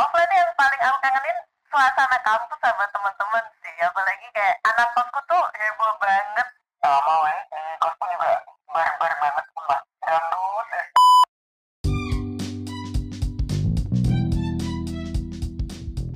offline 0.00 0.32
yang 0.32 0.48
paling 0.56 0.80
aku 0.80 0.98
kangenin 1.04 1.38
suasana 1.68 2.16
kampus 2.24 2.56
sama 2.64 2.88
teman-teman 2.88 3.44
sih 3.60 3.76
apalagi 3.84 4.26
kayak 4.32 4.56
anak 4.64 4.88
kosku 4.96 5.20
tuh 5.28 5.44
heboh 5.60 5.92
banget 6.00 6.48
sama 6.80 7.14
weh 7.28 7.40
eh, 7.52 7.74
kosku 7.84 8.04
juga 8.08 8.32
bareng-bareng 8.72 9.20
banget 9.20 9.44
sumpah 9.52 9.80
dangdut 10.00 10.68
eh. 10.72 10.86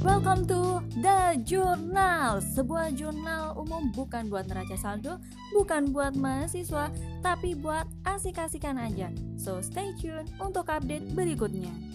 Welcome 0.00 0.48
to 0.48 0.80
The 1.04 1.36
Journal, 1.44 2.40
sebuah 2.40 2.96
jurnal 2.96 3.52
umum 3.60 3.92
bukan 3.92 4.32
buat 4.32 4.48
neraca 4.48 4.80
saldo, 4.80 5.20
bukan 5.52 5.92
buat 5.92 6.16
mahasiswa, 6.16 6.88
tapi 7.20 7.52
buat 7.52 7.84
asik-asikan 8.08 8.80
aja. 8.80 9.12
So 9.36 9.60
stay 9.60 9.92
tune 10.00 10.28
untuk 10.40 10.72
update 10.72 11.12
berikutnya. 11.12 11.93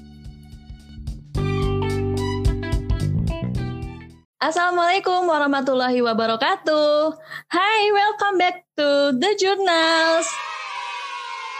Assalamualaikum 4.39 5.27
warahmatullahi 5.27 5.99
wabarakatuh. 5.99 7.11
Hai, 7.51 7.91
welcome 7.91 8.39
back 8.39 8.63
to 8.71 9.11
The 9.19 9.35
Journals. 9.35 10.31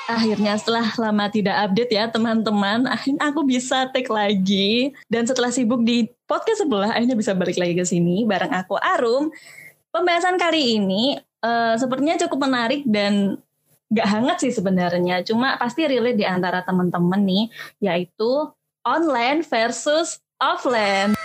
Akhirnya 0.08 0.55
setelah 0.55 0.88
lama 0.96 1.28
tidak 1.28 1.60
update 1.60 1.92
ya 1.92 2.08
teman-teman, 2.08 2.88
akhirnya 2.88 3.20
aku 3.20 3.44
bisa 3.44 3.92
take 3.92 4.08
lagi. 4.08 4.96
Dan 5.12 5.28
setelah 5.28 5.52
sibuk 5.52 5.84
di 5.84 6.08
podcast 6.24 6.64
sebelah, 6.64 6.96
akhirnya 6.96 7.20
bisa 7.20 7.36
balik 7.36 7.60
lagi 7.60 7.76
ke 7.76 7.84
sini 7.84 8.24
bareng 8.24 8.55
aku 8.55 8.80
Arum. 8.80 9.27
Pembahasan 9.91 10.40
kali 10.40 10.80
ini 10.80 11.20
uh, 11.44 11.76
sepertinya 11.76 12.16
cukup 12.16 12.48
menarik 12.48 12.88
dan 12.88 13.44
gak 13.91 14.08
hangat 14.08 14.40
sih 14.40 14.55
sebenarnya. 14.55 15.20
Cuma 15.27 15.60
pasti 15.60 15.84
relate 15.84 16.16
di 16.16 16.24
antara 16.24 16.64
teman-teman 16.64 17.27
nih, 17.27 17.52
yaitu 17.84 18.48
online 18.88 19.44
versus 19.44 20.24
offline. 20.40 21.20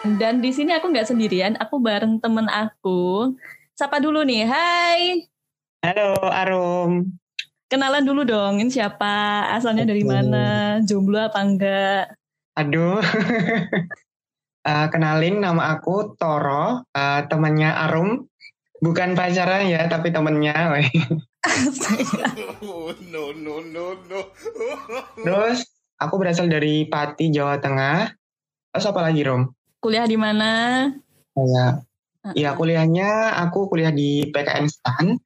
Dan 0.00 0.40
di 0.40 0.48
sini 0.48 0.72
aku 0.72 0.88
nggak 0.88 1.12
sendirian, 1.12 1.60
aku 1.60 1.76
bareng 1.76 2.24
temen 2.24 2.48
aku. 2.48 3.36
Sapa 3.76 4.00
dulu 4.00 4.24
nih, 4.24 4.48
hai. 4.48 5.28
Halo 5.84 6.16
Arum. 6.24 7.20
Kenalan 7.68 8.08
dulu 8.08 8.24
dong, 8.24 8.64
ini 8.64 8.72
siapa? 8.72 9.44
Asalnya 9.52 9.84
dari 9.84 10.00
mana? 10.00 10.80
Jomblo 10.80 11.20
apa 11.20 11.44
enggak? 11.44 12.16
Aduh. 12.56 12.96
uh, 14.64 14.86
kenalin 14.92 15.44
nama 15.44 15.76
aku 15.76 16.16
Toro, 16.16 16.80
uh, 16.80 17.20
temannya 17.28 17.68
Arum. 17.68 18.24
Bukan 18.80 19.12
pacaran 19.12 19.68
ya, 19.68 19.84
tapi 19.84 20.08
temennya. 20.16 20.80
no, 23.12 23.36
no, 23.36 23.54
no, 23.60 23.84
no. 24.08 24.20
Terus 25.20 25.68
aku 26.00 26.16
berasal 26.16 26.48
dari 26.48 26.88
Pati, 26.88 27.28
Jawa 27.28 27.60
Tengah. 27.60 28.08
Terus 28.72 28.88
apa 28.88 29.04
lagi, 29.04 29.28
Rom? 29.28 29.59
Kuliah 29.80 30.04
di 30.04 30.20
mana? 30.20 30.50
Ya, 31.34 31.80
Iya, 32.36 32.52
kuliahnya 32.52 33.32
aku 33.40 33.72
kuliah 33.72 33.88
di 33.88 34.28
PKN 34.28 34.68
STAN 34.68 35.16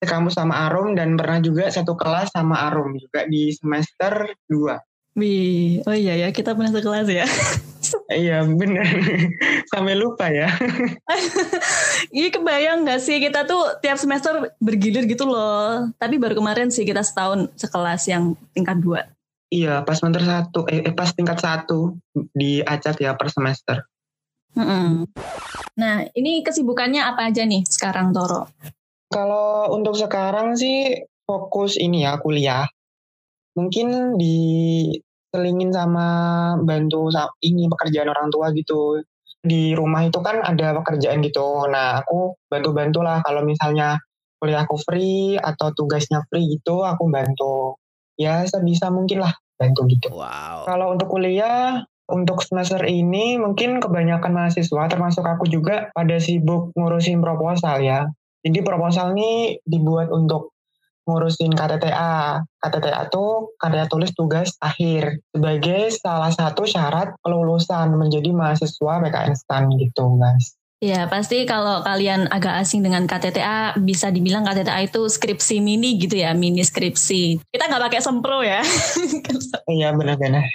sekampus 0.00 0.38
sama 0.40 0.64
Arum 0.70 0.96
dan 0.96 1.18
pernah 1.18 1.44
juga 1.44 1.68
satu 1.68 1.92
kelas 1.92 2.32
sama 2.32 2.70
Arum 2.70 2.96
juga 2.96 3.28
di 3.28 3.52
semester 3.52 4.32
2. 4.48 4.80
Wih, 5.18 5.82
oh 5.84 5.92
iya 5.92 6.14
ya 6.14 6.28
kita 6.30 6.54
pernah 6.54 6.70
sekelas 6.70 7.10
ya. 7.10 7.26
iya 8.22 8.46
bener, 8.46 8.86
sampai 9.72 9.94
lupa 9.98 10.32
ya. 10.32 10.48
Iya 12.08 12.32
kebayang 12.32 12.88
gak 12.88 13.04
sih 13.04 13.20
kita 13.20 13.44
tuh 13.44 13.76
tiap 13.84 14.00
semester 14.00 14.54
bergilir 14.62 15.04
gitu 15.04 15.28
loh. 15.28 15.92
Tapi 16.00 16.16
baru 16.16 16.40
kemarin 16.40 16.72
sih 16.72 16.88
kita 16.88 17.04
setahun 17.04 17.52
sekelas 17.58 18.08
yang 18.08 18.32
tingkat 18.56 18.80
2. 18.80 19.04
Iya 19.52 19.84
pas 19.84 20.00
semester 20.00 20.24
satu, 20.24 20.64
eh, 20.72 20.88
eh 20.88 20.94
pas 20.96 21.12
tingkat 21.12 21.36
satu 21.36 21.98
diacak 22.32 22.96
ya 23.02 23.12
per 23.12 23.28
semester. 23.28 23.84
Mm 24.56 24.64
-mm. 24.64 24.88
Nah 25.78 26.02
ini 26.16 26.42
kesibukannya 26.42 27.04
apa 27.04 27.30
aja 27.30 27.46
nih 27.46 27.62
sekarang 27.66 28.10
Toro? 28.10 28.50
Kalau 29.08 29.72
untuk 29.72 29.96
sekarang 29.96 30.58
sih 30.58 30.98
fokus 31.24 31.76
ini 31.76 32.04
ya 32.04 32.20
kuliah. 32.20 32.64
Mungkin 33.54 34.18
diselingin 34.18 35.70
sama 35.74 36.06
bantu 36.62 37.10
ini 37.44 37.68
pekerjaan 37.68 38.08
orang 38.08 38.28
tua 38.28 38.52
gitu. 38.52 39.00
Di 39.38 39.72
rumah 39.72 40.04
itu 40.04 40.18
kan 40.18 40.42
ada 40.42 40.74
pekerjaan 40.82 41.22
gitu. 41.22 41.68
Nah 41.70 42.02
aku 42.02 42.36
bantu-bantu 42.50 43.00
lah 43.04 43.22
kalau 43.22 43.46
misalnya 43.46 44.00
kuliahku 44.38 44.78
free 44.82 45.34
atau 45.38 45.74
tugasnya 45.74 46.22
free 46.30 46.58
gitu 46.58 46.82
aku 46.82 47.06
bantu. 47.10 47.78
Ya 48.18 48.42
sebisa 48.46 48.90
mungkin 48.90 49.22
lah 49.22 49.34
bantu 49.58 49.86
gitu. 49.90 50.10
Wow. 50.10 50.66
Kalau 50.66 50.94
untuk 50.94 51.10
kuliah 51.10 51.86
untuk 52.08 52.40
semester 52.40 52.80
ini 52.88 53.36
mungkin 53.36 53.78
kebanyakan 53.78 54.32
mahasiswa 54.32 54.88
termasuk 54.88 55.22
aku 55.22 55.44
juga 55.46 55.92
pada 55.92 56.16
sibuk 56.16 56.72
ngurusin 56.74 57.20
proposal 57.20 57.84
ya. 57.84 58.08
Jadi 58.42 58.64
proposal 58.64 59.12
ini 59.12 59.60
dibuat 59.62 60.08
untuk 60.08 60.56
ngurusin 61.08 61.56
KTTA. 61.56 62.44
KTTA 62.60 63.00
itu 63.08 63.26
karya 63.56 63.84
tulis 63.88 64.12
tugas 64.12 64.56
akhir 64.60 65.24
sebagai 65.32 65.88
salah 65.96 66.28
satu 66.28 66.68
syarat 66.68 67.16
kelulusan 67.24 67.96
menjadi 67.96 68.28
mahasiswa 68.36 69.00
PKN 69.00 69.34
STAN 69.38 69.64
gitu 69.80 70.20
guys. 70.20 70.57
Ya 70.78 71.10
pasti 71.10 71.42
kalau 71.42 71.82
kalian 71.82 72.30
agak 72.30 72.62
asing 72.62 72.86
dengan 72.86 73.02
KTTA 73.10 73.74
bisa 73.82 74.14
dibilang 74.14 74.46
KTTA 74.46 74.86
itu 74.86 75.10
skripsi 75.10 75.58
mini 75.58 75.98
gitu 75.98 76.22
ya, 76.22 76.30
mini 76.38 76.62
skripsi. 76.62 77.42
Kita 77.50 77.66
nggak 77.66 77.90
pakai 77.90 77.98
sempro 77.98 78.46
ya. 78.46 78.62
Iya 79.66 79.90
benar-benar. 79.98 80.46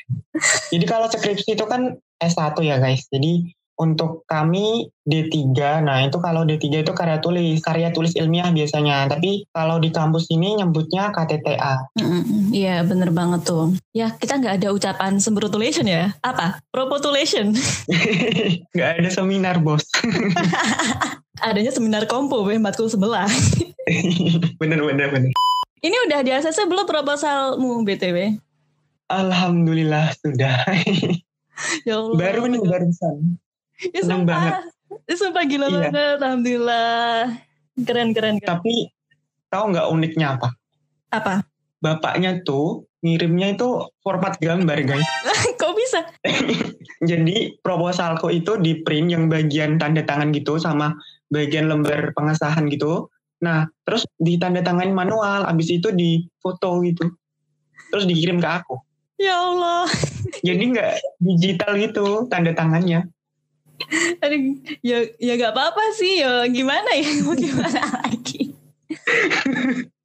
Jadi 0.72 0.86
kalau 0.88 1.12
skripsi 1.12 1.60
itu 1.60 1.66
kan 1.68 2.00
S1 2.24 2.56
ya 2.64 2.80
guys. 2.80 3.04
Jadi 3.12 3.52
untuk 3.74 4.22
kami 4.30 4.94
D3, 5.04 5.34
nah 5.82 6.06
itu 6.06 6.22
kalau 6.22 6.46
D3 6.46 6.86
itu 6.86 6.94
karya 6.94 7.18
tulis, 7.20 7.58
karya 7.60 7.90
tulis 7.90 8.14
ilmiah 8.14 8.54
biasanya. 8.54 9.10
Tapi 9.10 9.50
kalau 9.50 9.82
di 9.82 9.90
kampus 9.90 10.30
ini 10.30 10.62
nyebutnya 10.62 11.10
KTTA. 11.12 11.98
Iya 12.54 12.86
mm, 12.86 12.88
bener 12.88 13.10
banget 13.10 13.42
tuh. 13.44 13.74
Ya 13.92 14.14
kita 14.14 14.38
nggak 14.40 14.62
ada 14.62 14.70
ucapan 14.72 15.18
sembrotulation 15.18 15.90
ya. 15.90 16.14
Apa? 16.22 16.62
Propotulation. 16.70 17.52
nggak 18.78 18.92
ada 19.02 19.10
seminar 19.10 19.58
bos. 19.60 19.84
Adanya 21.46 21.74
seminar 21.74 22.06
kompo, 22.06 22.46
weh 22.46 22.62
matkul 22.62 22.88
sebelah. 22.88 23.28
bener 24.62 24.80
bener 24.80 25.08
bener. 25.12 25.32
Ini 25.84 25.98
udah 26.08 26.20
di 26.24 26.32
ACC 26.32 26.64
belum 26.70 26.88
proposalmu 26.88 27.84
BTW? 27.84 28.40
Alhamdulillah 29.12 30.16
sudah. 30.16 30.64
ya 31.84 32.00
Allah. 32.00 32.16
Baru 32.16 32.48
nih 32.48 32.64
barusan. 32.64 33.43
Ya, 33.92 34.02
Senang 34.06 34.30
banget. 34.30 34.70
Ya, 35.10 35.16
sumpah 35.18 35.44
gila 35.50 35.68
iya. 35.68 35.74
banget, 35.90 36.18
alhamdulillah. 36.22 37.18
Keren, 37.82 38.10
keren, 38.14 38.38
keren. 38.38 38.50
Tapi 38.50 38.94
tahu 39.50 39.64
nggak 39.74 39.88
uniknya 39.90 40.28
apa? 40.38 40.50
Apa? 41.10 41.34
Bapaknya 41.82 42.42
tuh 42.46 42.86
ngirimnya 43.04 43.60
itu 43.60 43.92
format 44.02 44.40
gambar 44.40 44.78
guys. 44.88 45.10
Kok 45.60 45.74
bisa? 45.76 46.08
Jadi 47.10 47.60
proposalku 47.60 48.32
itu 48.32 48.56
di 48.62 48.80
print 48.82 49.12
yang 49.12 49.28
bagian 49.28 49.76
tanda 49.76 50.02
tangan 50.08 50.32
gitu 50.32 50.56
sama 50.56 50.96
bagian 51.28 51.68
lembar 51.68 52.16
pengesahan 52.16 52.72
gitu. 52.72 53.12
Nah, 53.44 53.68
terus 53.84 54.08
ditanda 54.24 54.64
tangan 54.64 54.96
manual, 54.96 55.44
abis 55.44 55.76
itu 55.76 55.92
di 55.92 56.24
foto 56.40 56.80
gitu. 56.80 57.12
Terus 57.92 58.08
dikirim 58.08 58.40
ke 58.40 58.48
aku. 58.48 58.80
Ya 59.20 59.36
Allah. 59.36 59.86
Jadi 60.42 60.64
nggak 60.74 60.94
digital 61.20 61.72
gitu 61.78 62.26
tanda 62.32 62.56
tangannya. 62.56 63.12
Aduh, 64.24 64.60
ya 64.82 65.04
ya 65.20 65.34
gak 65.40 65.54
apa-apa 65.54 65.84
sih 65.98 66.22
ya 66.24 66.48
gimana 66.50 66.90
ya 66.96 67.10
mau 67.26 67.36
gimana 67.36 67.82
lagi. 68.04 68.54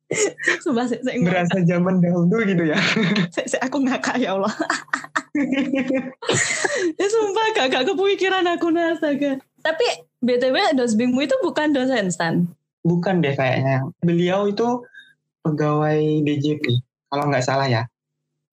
Sumpah, 0.65 0.89
saya, 0.89 1.05
saya 1.05 1.21
Berasa 1.21 1.61
zaman 1.69 2.01
dahulu 2.01 2.41
gitu 2.49 2.65
ya. 2.65 2.81
saya, 3.35 3.45
saya, 3.45 3.61
aku 3.69 3.85
ngakak 3.85 4.17
ya 4.17 4.41
Allah. 4.41 4.55
ya 6.97 7.07
sumpah 7.13 7.47
gak, 7.53 7.67
gak 7.69 7.85
kepikiran 7.85 8.49
aku 8.49 8.73
nasaga. 8.73 9.37
Tapi 9.61 9.87
BTW 10.25 10.73
dosbingmu 10.81 11.29
itu 11.29 11.37
bukan 11.45 11.77
dosen 11.77 12.09
Stan? 12.09 12.49
Bukan 12.81 13.21
deh 13.21 13.37
kayaknya. 13.37 13.85
Beliau 14.01 14.49
itu 14.49 14.81
pegawai 15.45 16.01
DJP. 16.25 16.65
Kalau 17.13 17.25
nggak 17.29 17.45
salah 17.45 17.69
ya. 17.69 17.83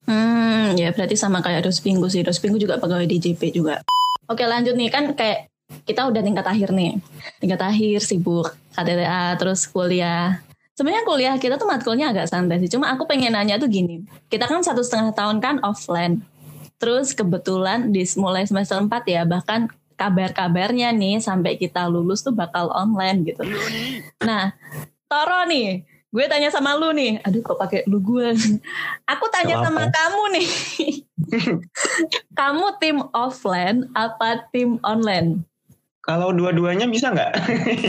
Hmm, 0.05 0.75
ya 0.77 0.91
berarti 0.91 1.15
sama 1.15 1.39
kayak 1.39 1.65
dosbingku 1.65 2.11
sih. 2.11 2.21
Dosbingku 2.21 2.59
juga 2.59 2.77
pegawai 2.83 3.07
DJP 3.07 3.55
juga. 3.55 3.79
Oke 4.25 4.43
lanjut 4.45 4.73
nih 4.73 4.89
kan 4.89 5.13
kayak 5.13 5.49
kita 5.85 6.05
udah 6.09 6.21
tingkat 6.21 6.45
akhir 6.45 6.69
nih. 6.73 6.97
Tingkat 7.41 7.61
akhir 7.61 7.99
sibuk 8.05 8.53
KTTA 8.73 9.37
terus 9.37 9.65
kuliah. 9.69 10.41
Sebenarnya 10.75 11.03
kuliah 11.07 11.35
kita 11.39 11.55
tuh 11.55 11.69
matkulnya 11.69 12.11
agak 12.11 12.27
santai 12.27 12.59
sih. 12.59 12.69
Cuma 12.69 12.91
aku 12.91 13.07
pengen 13.07 13.33
nanya 13.33 13.55
tuh 13.55 13.71
gini. 13.71 14.03
Kita 14.27 14.45
kan 14.49 14.59
satu 14.61 14.83
setengah 14.83 15.15
tahun 15.15 15.39
kan 15.39 15.55
offline. 15.63 16.21
Terus 16.75 17.15
kebetulan 17.15 17.95
di 17.95 18.03
mulai 18.19 18.43
semester 18.43 18.75
4 18.75 18.91
ya 19.07 19.23
bahkan 19.23 19.71
kabar-kabarnya 19.95 20.91
nih 20.91 21.23
sampai 21.23 21.55
kita 21.55 21.87
lulus 21.87 22.21
tuh 22.21 22.35
bakal 22.35 22.67
online 22.75 23.23
gitu. 23.23 23.47
Nah, 24.27 24.51
Toro 25.07 25.47
nih, 25.47 25.87
gue 26.11 26.25
tanya 26.27 26.51
sama 26.51 26.75
lu 26.75 26.91
nih. 26.91 27.23
Aduh 27.23 27.39
kok 27.39 27.55
pakai 27.55 27.87
lu 27.87 28.03
gue. 28.03 28.35
Aku 29.15 29.25
tanya 29.31 29.63
Gak 29.63 29.71
sama 29.71 29.87
kamu 29.87 30.23
nih. 30.35 30.49
kamu 32.35 32.65
tim 32.83 32.97
offline 33.15 33.87
apa 33.95 34.45
tim 34.51 34.77
online? 34.83 35.47
Kalau 36.05 36.29
dua-duanya 36.29 36.85
bisa 36.85 37.09
nggak? 37.09 37.33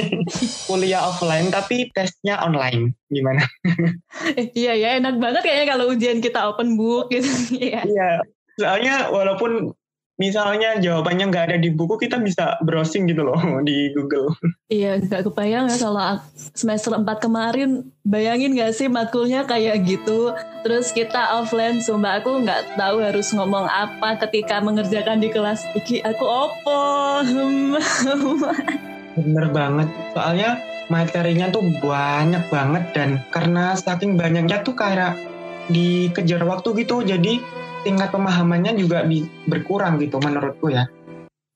Kuliah 0.71 1.05
offline 1.05 1.53
tapi 1.53 1.93
tesnya 1.93 2.41
online. 2.41 2.97
Gimana? 3.13 3.45
Eh, 4.37 4.49
iya 4.57 4.73
ya 4.75 4.89
enak 4.97 5.21
banget 5.21 5.45
kayaknya 5.45 5.77
kalau 5.77 5.93
ujian 5.93 6.19
kita 6.25 6.49
open 6.49 6.81
book 6.81 7.13
gitu. 7.13 7.29
Iya. 7.61 7.85
Iya. 7.85 8.11
Soalnya 8.57 9.13
walaupun 9.13 9.77
misalnya 10.17 10.81
jawabannya 10.81 11.29
nggak 11.29 11.47
ada 11.53 11.59
di 11.61 11.69
buku, 11.73 12.01
kita 12.01 12.17
bisa 12.21 12.57
browsing 12.65 13.09
gitu 13.09 13.25
loh 13.25 13.37
di 13.69 13.93
Google. 13.93 14.33
Iya, 14.73 15.01
nggak 15.01 15.31
kebayang 15.31 15.69
ya 15.71 15.77
kalau 15.77 16.21
semester 16.57 16.97
4 16.97 17.05
kemarin, 17.21 17.71
bayangin 18.03 18.57
gak 18.57 18.73
sih 18.75 18.89
matkulnya 18.89 19.45
kayak 19.45 19.85
gitu. 19.85 20.33
Terus 20.65 20.91
kita 20.91 21.39
offline, 21.39 21.79
sumpah 21.85 22.25
aku 22.25 22.43
nggak 22.43 22.81
tahu 22.81 23.05
harus 23.05 23.31
ngomong 23.37 23.69
apa 23.69 24.19
ketika 24.27 24.59
mengerjakan 24.65 25.21
di 25.21 25.29
kelas. 25.31 25.63
Iki, 25.77 26.03
aku 26.03 26.25
opo. 26.25 26.83
Bener 29.17 29.47
banget. 29.49 29.89
Soalnya 30.13 30.61
materinya 30.87 31.51
tuh 31.51 31.65
banyak 31.83 32.47
banget 32.47 32.85
dan 32.95 33.11
karena 33.35 33.75
saking 33.75 34.15
banyaknya 34.15 34.63
tuh 34.63 34.77
kayak 34.79 35.19
dikejar 35.67 36.47
waktu 36.47 36.87
gitu, 36.87 37.03
jadi 37.03 37.43
tingkat 37.87 38.11
pemahamannya 38.11 38.75
juga 38.75 39.07
berkurang 39.47 40.03
gitu 40.03 40.19
menurutku 40.19 40.75
ya. 40.75 40.91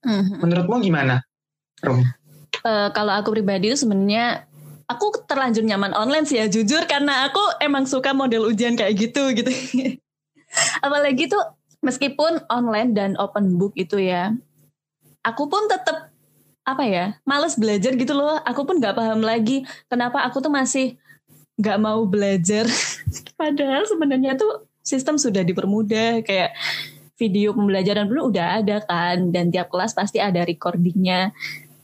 Mhm. 0.07 0.39
Menurutmu 0.47 0.79
gimana? 0.79 1.27
Rum? 1.83 2.07
Eh, 2.63 2.89
kalau 2.95 3.13
aku 3.19 3.35
pribadi 3.35 3.75
itu 3.75 3.83
sebenarnya 3.83 4.47
aku 4.87 5.27
terlanjur 5.27 5.67
nyaman 5.67 5.91
online 5.97 6.29
sih 6.29 6.39
ya 6.39 6.47
jujur 6.47 6.87
karena 6.87 7.27
aku 7.27 7.41
emang 7.59 7.89
suka 7.91 8.15
model 8.15 8.47
ujian 8.47 8.79
kayak 8.79 8.95
gitu 8.95 9.35
gitu. 9.35 9.51
Apalagi 10.87 11.27
tuh 11.27 11.43
meskipun 11.83 12.47
online 12.47 12.95
dan 12.95 13.11
open 13.19 13.57
book 13.59 13.75
itu 13.75 13.99
ya, 13.99 14.35
aku 15.27 15.51
pun 15.51 15.67
tetap 15.67 16.13
apa 16.69 16.85
ya 16.87 17.17
males 17.25 17.57
belajar 17.57 17.97
gitu 17.97 18.13
loh. 18.13 18.39
Aku 18.45 18.69
pun 18.69 18.79
nggak 18.79 18.95
paham 18.95 19.25
lagi 19.25 19.65
kenapa 19.89 20.23
aku 20.23 20.45
tuh 20.45 20.53
masih 20.53 21.01
nggak 21.57 21.79
mau 21.81 22.05
belajar. 22.05 22.69
Padahal 23.41 23.89
sebenarnya 23.89 24.37
tuh 24.37 24.70
sistem 24.81 25.21
sudah 25.21 25.45
dipermudah 25.45 26.25
kayak 26.25 26.57
video 27.15 27.53
pembelajaran 27.53 28.09
dulu 28.09 28.33
udah 28.33 28.65
ada 28.65 28.81
kan 28.81 29.29
dan 29.29 29.53
tiap 29.53 29.69
kelas 29.69 29.93
pasti 29.93 30.17
ada 30.17 30.41
recordingnya. 30.41 31.37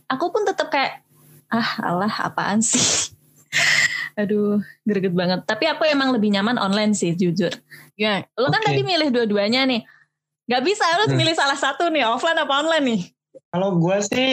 Aku 0.08 0.32
pun 0.32 0.48
tetap 0.48 0.72
kayak 0.72 1.04
ah 1.52 1.76
alah 1.84 2.14
apaan 2.25 2.64
sih? 2.64 3.12
Aduh 4.20 4.64
greget 4.88 5.12
banget. 5.12 5.44
Tapi 5.44 5.69
aku 5.69 5.84
emang 5.84 6.08
lebih 6.16 6.32
nyaman 6.32 6.56
online 6.56 6.96
sih 6.96 7.12
jujur. 7.12 7.52
Ya 8.00 8.25
lo 8.40 8.48
kan 8.48 8.64
Oke. 8.64 8.72
tadi 8.72 8.81
milih 8.81 9.12
dua-duanya 9.12 9.69
nih. 9.69 9.84
Nggak 10.49 10.62
bisa 10.64 10.84
harus 10.88 11.12
Hmm. 11.12 11.19
milih 11.20 11.34
salah 11.37 11.58
satu 11.58 11.92
nih 11.92 12.08
offline 12.08 12.38
apa 12.40 12.54
online 12.56 12.84
nih? 12.87 13.00
Kalau 13.52 13.76
gue 13.76 13.96
sih 14.08 14.28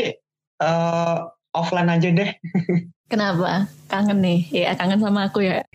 eh, 0.63 1.17
offline 1.51 1.89
aja 1.91 2.09
deh. 2.15 2.31
kenapa? 3.11 3.67
Kangen 3.91 4.23
nih. 4.23 4.39
Ya 4.55 4.71
kangen 4.79 5.03
sama 5.03 5.27
aku 5.27 5.43
ya 5.43 5.67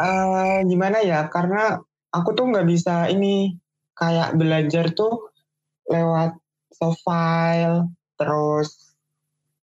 Eh, 0.00 0.58
gimana 0.64 1.04
ya? 1.04 1.28
Karena 1.28 1.76
aku 2.08 2.32
tuh 2.32 2.48
nggak 2.48 2.66
bisa 2.66 3.12
ini 3.12 3.52
kayak 3.92 4.32
belajar 4.40 4.96
tuh 4.96 5.28
lewat 5.92 6.40
soft 6.72 7.04
file, 7.04 7.92
terus 8.16 8.96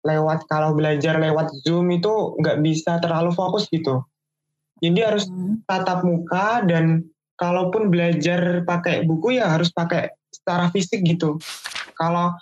lewat 0.03 0.49
kalau 0.49 0.73
belajar 0.73 1.21
lewat 1.21 1.53
Zoom 1.63 1.93
itu 1.93 2.35
nggak 2.41 2.59
bisa 2.65 2.97
terlalu 2.99 3.31
fokus 3.37 3.69
gitu. 3.69 4.03
Jadi 4.83 4.99
harus 5.05 5.29
Hmm. 5.29 5.63
tatap 5.69 6.03
muka 6.03 6.65
dan 6.67 7.07
kalaupun 7.39 7.93
belajar 7.93 8.67
pakai 8.67 9.07
buku 9.07 9.39
ya 9.39 9.53
harus 9.53 9.71
pakai 9.71 10.11
secara 10.33 10.73
fisik 10.73 11.05
gitu. 11.05 11.37
Kalau 11.95 12.35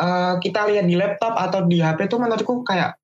eh, 0.00 0.34
kita 0.40 0.64
lihat 0.64 0.88
di 0.88 0.96
laptop 0.96 1.36
atau 1.36 1.68
di 1.68 1.76
HP 1.84 2.08
tuh 2.08 2.16
menurutku 2.24 2.64
kayak 2.64 2.96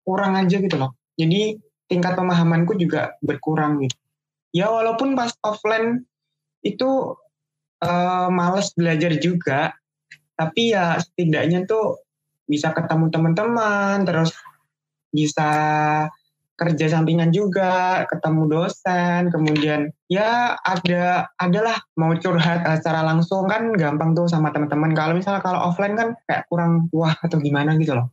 kurang 0.00 0.32
aja 0.32 0.56
gitu 0.56 0.80
loh. 0.80 0.96
Jadi 1.12 1.60
tingkat 1.88 2.14
pemahamanku 2.14 2.76
juga 2.76 3.16
berkurang 3.24 3.82
gitu. 3.82 3.96
Ya 4.52 4.68
walaupun 4.68 5.16
pas 5.16 5.32
offline 5.44 6.04
itu 6.64 7.16
eh, 7.82 8.28
males 8.28 8.72
belajar 8.76 9.12
juga, 9.18 9.72
tapi 10.36 10.76
ya 10.76 11.00
setidaknya 11.00 11.64
tuh 11.64 12.00
bisa 12.48 12.72
ketemu 12.72 13.12
teman-teman, 13.12 14.04
terus 14.08 14.32
bisa 15.12 15.50
kerja 16.58 16.90
sampingan 16.90 17.30
juga, 17.30 18.02
ketemu 18.10 18.50
dosen, 18.50 19.30
kemudian 19.30 19.94
ya 20.10 20.58
ada 20.66 21.30
adalah 21.38 21.78
mau 21.94 22.10
curhat 22.18 22.66
secara 22.82 23.06
langsung 23.06 23.46
kan 23.46 23.70
gampang 23.78 24.18
tuh 24.18 24.26
sama 24.26 24.50
teman-teman. 24.50 24.90
Kalau 24.90 25.14
misalnya 25.14 25.38
kalau 25.38 25.70
offline 25.70 25.94
kan 25.94 26.18
kayak 26.26 26.50
kurang 26.50 26.90
wah 26.90 27.14
atau 27.22 27.38
gimana 27.38 27.78
gitu 27.78 27.94
loh. 27.94 28.10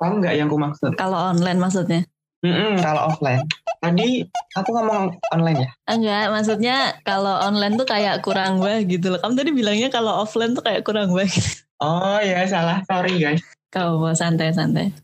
Paham 0.00 0.18
nggak 0.18 0.34
yang 0.34 0.50
ku 0.50 0.58
maksud? 0.58 0.98
kalau 0.98 1.30
online 1.30 1.62
maksudnya 1.62 2.02
Mm-mm, 2.42 2.82
kalau 2.82 3.14
offline. 3.14 3.46
Tadi 3.82 4.26
aku 4.58 4.70
ngomong 4.74 5.14
online 5.34 5.66
ya. 5.66 5.70
enggak 5.90 6.30
maksudnya 6.30 6.76
kalau 7.02 7.34
online 7.42 7.74
tuh 7.74 7.86
kayak 7.86 8.22
kurang 8.22 8.62
wah 8.62 8.78
gitu 8.82 9.10
loh 9.10 9.18
kamu 9.18 9.34
tadi 9.34 9.50
bilangnya 9.50 9.88
kalau 9.90 10.22
offline 10.22 10.54
tuh 10.54 10.62
kayak 10.62 10.86
kurang 10.86 11.10
wah 11.10 11.26
Oh 11.82 12.18
ya 12.22 12.46
salah, 12.46 12.78
sorry 12.86 13.18
guys. 13.18 13.42
Kau 13.74 14.06
santai-santai. 14.14 14.94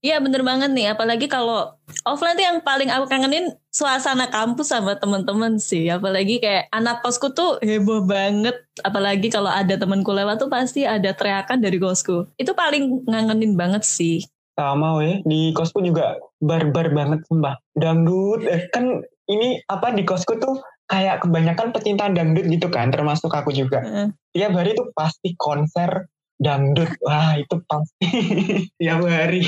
Iya 0.00 0.16
bener 0.22 0.40
banget 0.40 0.72
nih, 0.72 0.96
apalagi 0.96 1.28
kalau 1.28 1.76
offline 2.08 2.38
tuh 2.38 2.46
yang 2.46 2.58
paling 2.64 2.88
aku 2.88 3.04
kangenin 3.04 3.52
suasana 3.68 4.32
kampus 4.32 4.72
sama 4.72 4.96
teman-teman 4.96 5.60
sih. 5.60 5.92
Apalagi 5.92 6.40
kayak 6.40 6.72
anak 6.72 7.04
kosku 7.04 7.36
tuh 7.36 7.60
heboh 7.60 8.08
banget. 8.08 8.56
Apalagi 8.80 9.28
kalau 9.28 9.52
ada 9.52 9.76
temanku 9.76 10.16
lewat 10.16 10.40
tuh 10.40 10.48
pasti 10.48 10.88
ada 10.88 11.12
teriakan 11.12 11.60
dari 11.60 11.76
kosku. 11.76 12.32
Itu 12.40 12.56
paling 12.56 13.04
ngangenin 13.04 13.52
banget 13.52 13.84
sih. 13.84 14.24
Sama 14.56 14.96
weh, 14.96 15.20
di 15.28 15.52
kosku 15.52 15.84
juga 15.84 16.16
barbar 16.40 16.88
banget 16.96 17.20
sumpah. 17.28 17.60
Dangdut, 17.76 18.40
eh, 18.48 18.72
kan 18.72 19.04
ini 19.28 19.60
apa 19.68 19.92
di 19.92 20.02
kosku 20.08 20.40
tuh 20.40 20.64
kayak 20.88 21.20
kebanyakan 21.20 21.76
pecinta 21.76 22.08
dangdut 22.08 22.48
gitu 22.48 22.72
kan, 22.72 22.88
termasuk 22.88 23.28
aku 23.28 23.52
juga. 23.52 23.84
Heeh. 23.84 24.08
Tiap 24.32 24.52
hari 24.56 24.72
tuh 24.72 24.88
pasti 24.96 25.36
konser 25.36 26.08
dangdut. 26.40 26.88
Wah 27.04 27.36
itu 27.36 27.60
pasti 27.68 28.08
tiap 28.80 29.04
hari. 29.04 29.44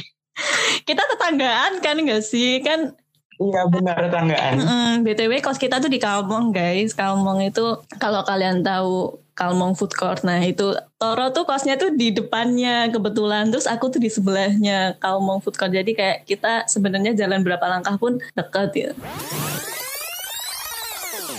Kita 0.84 1.02
tetanggaan 1.08 1.80
kan 1.80 1.96
gak 2.04 2.22
sih? 2.22 2.60
Kan 2.60 2.94
Iya 3.38 3.70
benar 3.70 4.02
tetanggaan. 4.02 4.54
mm, 4.58 4.94
BTW 5.06 5.38
kos 5.38 5.62
kita 5.62 5.78
tuh 5.78 5.86
di 5.86 6.02
Kalmong 6.02 6.50
guys. 6.50 6.90
Kalmong 6.90 7.46
itu 7.46 7.78
kalau 8.02 8.26
kalian 8.26 8.66
tahu 8.66 9.22
Kalmong 9.38 9.78
Food 9.78 9.94
Court. 9.94 10.26
Nah 10.26 10.42
itu 10.42 10.74
Toro 10.98 11.30
tuh 11.30 11.46
kosnya 11.46 11.78
tuh 11.78 11.94
di 11.94 12.10
depannya 12.10 12.90
kebetulan. 12.90 13.54
Terus 13.54 13.70
aku 13.70 13.94
tuh 13.94 14.02
di 14.02 14.10
sebelahnya 14.10 14.98
Kalmong 14.98 15.38
Food 15.38 15.54
Court. 15.54 15.70
Jadi 15.70 15.94
kayak 15.94 16.26
kita 16.26 16.66
sebenarnya 16.66 17.14
jalan 17.14 17.46
berapa 17.46 17.62
langkah 17.70 17.94
pun 17.94 18.18
deket 18.34 18.70
ya. 18.74 18.90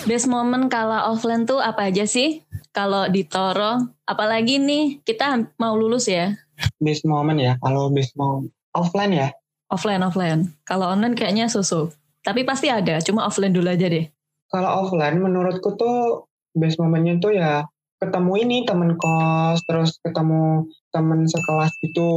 Best 0.07 0.31
moment 0.31 0.71
kalau 0.71 1.11
offline 1.11 1.43
tuh 1.43 1.59
apa 1.59 1.91
aja 1.91 2.07
sih? 2.07 2.47
Kalau 2.71 3.11
di 3.11 3.27
Toro, 3.27 3.91
apalagi 4.07 4.55
nih 4.55 5.03
kita 5.03 5.51
mau 5.59 5.75
lulus 5.75 6.07
ya. 6.07 6.39
Best 6.79 7.03
moment 7.03 7.35
ya, 7.35 7.59
kalau 7.59 7.91
best 7.91 8.15
moment 8.15 8.47
offline 8.71 9.11
ya. 9.11 9.27
Offline 9.69 10.01
offline. 10.01 10.49
Kalau 10.65 10.89
online 10.89 11.13
kayaknya 11.13 11.45
susu. 11.45 11.93
Tapi 12.25 12.43
pasti 12.43 12.67
ada. 12.73 12.97
Cuma 12.99 13.29
offline 13.29 13.53
dulu 13.53 13.69
aja 13.69 13.85
deh. 13.85 14.09
Kalau 14.49 14.85
offline 14.85 15.21
menurutku 15.21 15.77
tuh 15.77 16.25
best 16.57 16.81
momennya 16.81 17.21
tuh 17.21 17.37
ya 17.37 17.63
ketemu 17.99 18.33
ini 18.47 18.57
temen 18.65 18.95
kos, 18.95 19.61
terus 19.67 19.99
ketemu 20.01 20.65
temen 20.89 21.27
sekelas 21.27 21.75
gitu, 21.83 22.11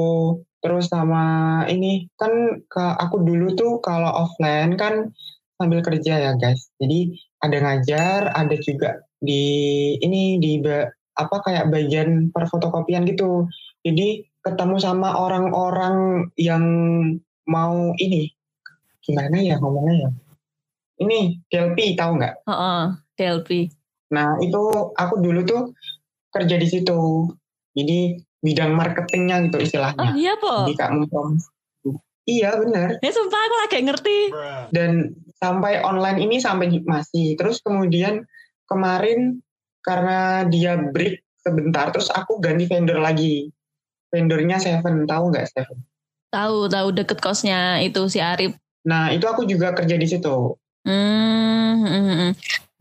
terus 0.63 0.89
sama 0.89 1.61
ini 1.69 2.07
kan 2.17 2.63
ke 2.71 2.85
aku 3.03 3.21
dulu 3.21 3.53
tuh 3.59 3.83
kalau 3.83 4.09
offline 4.09 4.79
kan 4.79 5.11
sambil 5.59 5.83
kerja 5.83 6.31
ya 6.31 6.33
guys. 6.39 6.71
Jadi 6.79 7.19
ada 7.43 7.59
ngajar, 7.59 8.31
ada 8.31 8.57
juga 8.63 9.03
di 9.19 9.43
ini 9.99 10.39
di 10.39 10.63
apa 11.19 11.37
kayak 11.45 11.69
bagian 11.69 12.31
perfotokopian 12.31 13.05
gitu. 13.05 13.51
Jadi 13.83 14.25
ketemu 14.43 14.79
sama 14.79 15.19
orang-orang 15.19 16.31
yang 16.39 16.65
mau 17.49 17.95
ini 17.99 18.31
gimana 19.03 19.37
ya 19.43 19.59
ngomongnya 19.59 20.09
ya? 20.09 20.11
Ini 21.03 21.19
DLP 21.51 21.99
tahu 21.99 22.23
nggak? 22.23 22.47
Oh, 22.47 22.95
DLP. 23.19 23.73
Nah 24.15 24.39
itu 24.39 24.63
aku 24.95 25.15
dulu 25.19 25.43
tuh 25.43 25.63
kerja 26.31 26.55
di 26.57 26.69
situ. 26.69 27.27
Jadi 27.73 28.21
bidang 28.43 28.75
marketingnya 28.75 29.49
gitu 29.49 29.59
Oh 29.59 29.65
istilahnya. 29.65 30.13
iya 30.19 30.35
po. 30.37 30.67
Jadi 30.67 30.75
kak. 30.77 30.91
Iya 32.23 32.55
benar. 32.55 33.03
Ya 33.03 33.11
sumpah 33.11 33.41
aku 33.51 33.57
lagi 33.67 33.79
ngerti. 33.83 34.19
Dan 34.71 35.11
sampai 35.43 35.83
online 35.83 36.23
ini 36.23 36.39
sampai 36.39 36.71
masih. 36.87 37.35
Terus 37.35 37.59
kemudian 37.67 38.23
kemarin 38.71 39.43
karena 39.83 40.47
dia 40.47 40.79
break 40.79 41.27
sebentar, 41.43 41.91
terus 41.91 42.07
aku 42.15 42.39
ganti 42.39 42.71
vendor 42.71 43.03
lagi. 43.03 43.51
Vendornya 44.15 44.63
Seven 44.63 45.03
tahu 45.09 45.35
nggak 45.35 45.51
Seven? 45.51 45.83
Tahu 46.33 46.73
tahu 46.73 46.89
deket 46.97 47.21
kosnya 47.21 47.85
itu 47.85 48.09
si 48.09 48.17
Arif. 48.17 48.57
Nah 48.89 49.13
itu 49.13 49.29
aku 49.29 49.45
juga 49.45 49.77
kerja 49.77 50.01
di 50.01 50.09
situ. 50.09 50.57
Hmm, 50.83 51.85
hmm, 51.85 52.03
hmm. 52.09 52.31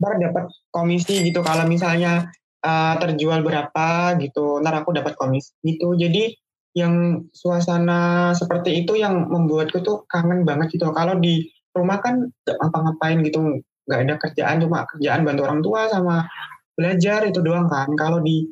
Ntar 0.00 0.12
dapat 0.18 0.44
komisi 0.72 1.20
gitu 1.22 1.44
kalau 1.44 1.68
misalnya 1.68 2.32
uh, 2.64 2.94
terjual 2.98 3.44
berapa 3.44 4.16
gitu, 4.18 4.58
ntar 4.64 4.82
aku 4.82 4.96
dapat 4.96 5.14
komisi 5.20 5.52
gitu. 5.62 5.94
Jadi 5.94 6.32
yang 6.72 7.28
suasana 7.36 8.32
seperti 8.32 8.82
itu 8.82 8.96
yang 8.96 9.28
membuatku 9.28 9.84
tuh 9.84 10.08
kangen 10.08 10.48
banget 10.48 10.72
gitu. 10.72 10.88
Kalau 10.96 11.20
di 11.20 11.44
rumah 11.76 12.00
kan 12.00 12.32
gak 12.48 12.56
ngapa-ngapain 12.56 13.20
gitu, 13.20 13.60
nggak 13.84 14.00
ada 14.08 14.14
kerjaan 14.16 14.56
cuma 14.64 14.88
kerjaan 14.88 15.28
bantu 15.28 15.40
orang 15.44 15.60
tua 15.60 15.80
sama 15.92 16.24
belajar 16.72 17.28
itu 17.28 17.44
doang 17.44 17.68
kan. 17.68 17.92
Kalau 18.00 18.24
di 18.24 18.48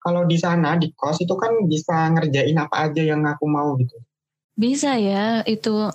kalau 0.00 0.24
di 0.24 0.36
sana 0.40 0.74
di 0.80 0.90
kos 0.96 1.20
itu 1.22 1.36
kan 1.36 1.68
bisa 1.68 2.10
ngerjain 2.16 2.56
apa 2.56 2.90
aja 2.90 3.02
yang 3.04 3.22
aku 3.22 3.46
mau 3.46 3.76
gitu. 3.78 3.94
Bisa 4.60 5.00
ya, 5.00 5.40
itu 5.48 5.88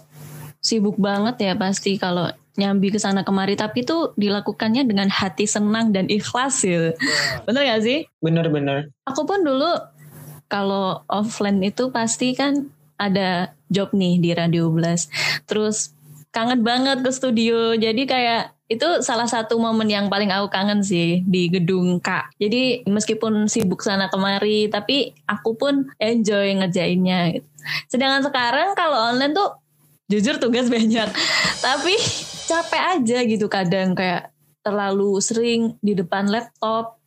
sibuk 0.57 0.97
banget 0.97 1.37
ya 1.45 1.53
pasti 1.53 2.01
kalau 2.01 2.25
nyambi 2.57 2.89
ke 2.89 2.97
sana 2.97 3.21
kemari 3.21 3.53
tapi 3.53 3.85
itu 3.85 4.15
dilakukannya 4.17 4.87
dengan 4.87 5.11
hati 5.11 5.45
senang 5.45 5.93
dan 5.93 6.09
ikhlas 6.09 6.65
ya. 6.65 6.97
Bener 7.45 7.61
gak 7.61 7.83
sih? 7.85 8.09
Bener-bener. 8.23 8.89
Aku 9.05 9.29
pun 9.29 9.45
dulu 9.45 9.69
kalau 10.49 11.05
offline 11.05 11.61
itu 11.61 11.93
pasti 11.93 12.33
kan 12.33 12.71
ada 12.95 13.53
job 13.67 13.91
nih 13.91 14.17
di 14.23 14.29
Radio 14.31 14.71
Blast. 14.71 15.11
Terus 15.45 15.94
kangen 16.35 16.67
banget 16.67 16.99
ke 16.99 17.11
studio. 17.15 17.79
Jadi 17.79 18.03
kayak 18.03 18.51
itu 18.67 18.99
salah 18.99 19.29
satu 19.29 19.55
momen 19.55 19.87
yang 19.87 20.11
paling 20.11 20.27
aku 20.33 20.51
kangen 20.51 20.83
sih 20.83 21.23
di 21.23 21.47
gedung 21.47 22.03
K. 22.03 22.27
Jadi 22.35 22.83
meskipun 22.83 23.47
sibuk 23.47 23.79
sana 23.79 24.11
kemari, 24.11 24.67
tapi 24.67 25.15
aku 25.23 25.55
pun 25.55 25.87
enjoy 26.01 26.59
ngerjainnya. 26.59 27.39
Gitu. 27.39 27.47
Sedangkan 27.87 28.27
sekarang 28.27 28.75
kalau 28.75 29.15
online 29.15 29.31
tuh 29.31 29.55
jujur 30.11 30.35
tugas 30.41 30.67
banyak, 30.75 31.07
tapi 31.63 31.95
capek 32.51 32.83
aja 32.99 33.17
gitu 33.23 33.47
kadang 33.47 33.95
kayak 33.95 34.35
terlalu 34.59 35.23
sering 35.23 35.79
di 35.79 35.95
depan 35.95 36.27
laptop. 36.27 36.99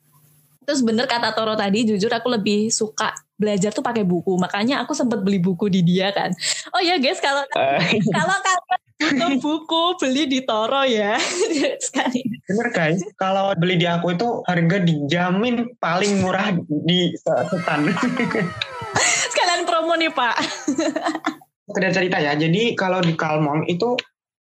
Terus 0.64 0.80
bener 0.85 1.11
kata 1.11 1.35
Toro 1.35 1.58
tadi, 1.58 1.85
jujur 1.85 2.12
aku 2.12 2.28
lebih 2.32 2.70
suka 2.70 3.12
belajar 3.35 3.75
tuh 3.75 3.82
pakai 3.82 4.06
buku. 4.06 4.37
Makanya 4.38 4.87
aku 4.87 4.94
sempat 4.94 5.26
beli 5.26 5.42
buku 5.42 5.66
di 5.66 5.82
dia 5.82 6.14
kan. 6.14 6.30
Oh 6.70 6.82
ya 6.82 7.02
guys, 7.02 7.18
kalau 7.18 7.42
kalau 8.16 8.37
kalian 8.47 8.88
butuh 8.99 9.33
buku 9.38 9.83
beli 10.02 10.23
di 10.26 10.40
Toro 10.43 10.83
ya 10.83 11.14
sekali. 11.87 12.26
Bener 12.50 12.69
guys, 12.75 13.00
kalau 13.14 13.55
beli 13.55 13.78
di 13.78 13.87
aku 13.87 14.19
itu 14.19 14.43
harga 14.45 14.78
dijamin 14.83 15.78
paling 15.78 16.19
murah 16.19 16.50
di 16.67 17.14
setan. 17.14 17.95
Sekalian 19.33 19.62
promo 19.62 19.95
nih 19.95 20.11
Pak. 20.11 20.37
Sekedar 21.71 21.93
cerita 21.95 22.17
ya, 22.19 22.33
jadi 22.35 22.75
kalau 22.75 22.99
di 23.05 23.14
Kalmong 23.14 23.69
itu 23.69 23.95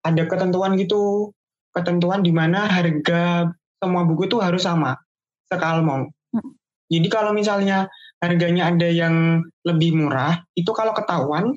ada 0.02 0.26
ketentuan 0.26 0.74
gitu, 0.76 1.30
ketentuan 1.70 2.20
di 2.20 2.34
mana 2.34 2.66
harga 2.66 3.46
semua 3.78 4.02
buku 4.04 4.26
itu 4.26 4.42
harus 4.42 4.66
sama 4.66 4.98
sekalmong. 5.46 6.10
Hmm. 6.34 6.50
Jadi 6.90 7.08
kalau 7.08 7.30
misalnya 7.30 7.86
harganya 8.18 8.74
ada 8.74 8.90
yang 8.90 9.46
lebih 9.62 9.94
murah, 9.94 10.42
itu 10.58 10.74
kalau 10.74 10.90
ketahuan 10.92 11.56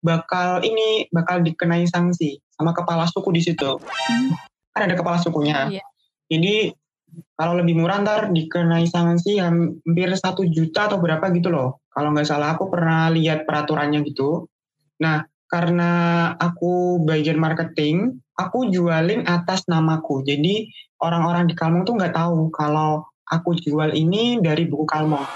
bakal 0.00 0.64
ini 0.64 1.08
bakal 1.12 1.44
dikenai 1.44 1.84
sanksi 1.88 2.40
sama 2.52 2.72
kepala 2.72 3.08
suku 3.08 3.30
di 3.32 3.42
situ. 3.44 3.80
Hmm. 3.80 4.30
Kan 4.72 4.88
ada 4.88 4.96
kepala 4.96 5.20
sukunya. 5.20 5.68
Iya. 5.68 5.84
Jadi 6.30 6.54
kalau 7.34 7.58
lebih 7.58 7.74
murah 7.74 8.00
ntar 8.04 8.30
dikenai 8.30 8.86
sanksi 8.86 9.42
hampir 9.42 10.14
satu 10.14 10.46
juta 10.46 10.86
atau 10.86 11.02
berapa 11.02 11.24
gitu 11.34 11.50
loh. 11.50 11.82
Kalau 11.90 12.14
nggak 12.14 12.28
salah 12.28 12.54
aku 12.54 12.70
pernah 12.70 13.10
lihat 13.10 13.44
peraturannya 13.44 14.04
gitu. 14.06 14.46
Nah 15.02 15.26
karena 15.50 15.90
aku 16.38 17.02
bagian 17.02 17.34
marketing, 17.34 18.22
aku 18.38 18.70
jualin 18.70 19.26
atas 19.26 19.66
namaku. 19.66 20.22
Jadi 20.22 20.70
orang-orang 21.02 21.50
di 21.50 21.54
Kalmong 21.58 21.82
tuh 21.82 21.98
nggak 21.98 22.14
tahu 22.14 22.54
kalau 22.54 23.02
aku 23.26 23.58
jual 23.58 23.90
ini 23.90 24.38
dari 24.38 24.70
buku 24.70 24.86
Kalmong. 24.86 25.26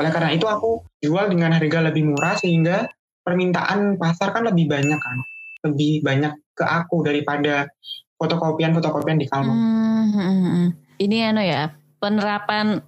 Oleh 0.00 0.10
karena 0.12 0.32
itu 0.32 0.48
aku 0.48 0.84
jual 1.04 1.28
dengan 1.28 1.52
harga 1.52 1.84
lebih 1.84 2.08
murah 2.08 2.40
sehingga 2.40 2.88
permintaan 3.28 4.00
pasar 4.00 4.32
kan 4.32 4.48
lebih 4.48 4.72
banyak 4.72 4.96
kan, 4.96 5.20
lebih 5.68 6.00
banyak 6.00 6.32
ke 6.56 6.64
aku 6.64 7.04
daripada 7.04 7.68
fotokopian-fotokopian 8.16 9.20
di 9.20 9.28
Kalmong. 9.28 9.58
Hmm. 10.16 10.66
Ini 10.96 11.36
ano 11.36 11.44
ya 11.44 11.76
penerapan 12.00 12.80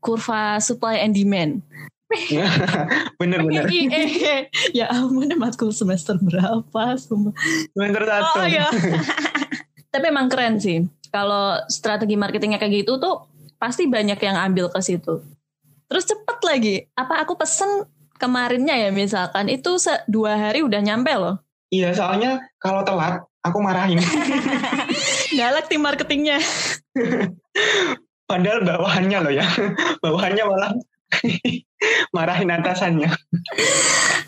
kurva 0.00 0.56
supply 0.64 1.04
and 1.04 1.12
demand. 1.12 1.60
Bener-bener. 3.20 3.68
ya 4.72 4.86
ampun 4.88 5.28
matkul 5.36 5.68
semester 5.74 6.16
berapa? 6.16 6.96
Semester 6.96 8.02
satu. 8.08 8.38
Oh, 8.40 8.48
ya. 8.48 8.70
Tapi 9.92 10.04
emang 10.08 10.32
keren 10.32 10.56
sih. 10.56 10.88
Kalau 11.12 11.60
strategi 11.70 12.18
marketingnya 12.18 12.58
kayak 12.58 12.84
gitu 12.86 12.98
tuh 12.98 13.28
pasti 13.60 13.86
banyak 13.86 14.18
yang 14.18 14.36
ambil 14.40 14.72
ke 14.72 14.80
situ. 14.82 15.22
Terus 15.86 16.04
cepet 16.06 16.38
lagi. 16.42 16.74
Apa 16.98 17.22
aku 17.22 17.38
pesen 17.38 17.86
kemarinnya 18.18 18.76
ya 18.78 18.90
misalkan 18.94 19.50
itu 19.50 19.76
dua 20.06 20.38
hari 20.38 20.62
udah 20.62 20.80
nyampe 20.80 21.12
loh. 21.14 21.42
Iya 21.74 21.90
soalnya 21.96 22.38
kalau 22.62 22.86
telat 22.86 23.24
aku 23.44 23.58
marahin. 23.60 24.00
Galak 25.38 25.66
tim 25.68 25.82
marketingnya. 25.82 26.38
Padahal 28.30 28.64
bawahannya 28.64 29.18
loh 29.20 29.32
ya. 29.34 29.46
Bawahannya 30.02 30.44
malah 30.48 30.72
marahin 32.16 32.50
atasannya. 32.50 33.10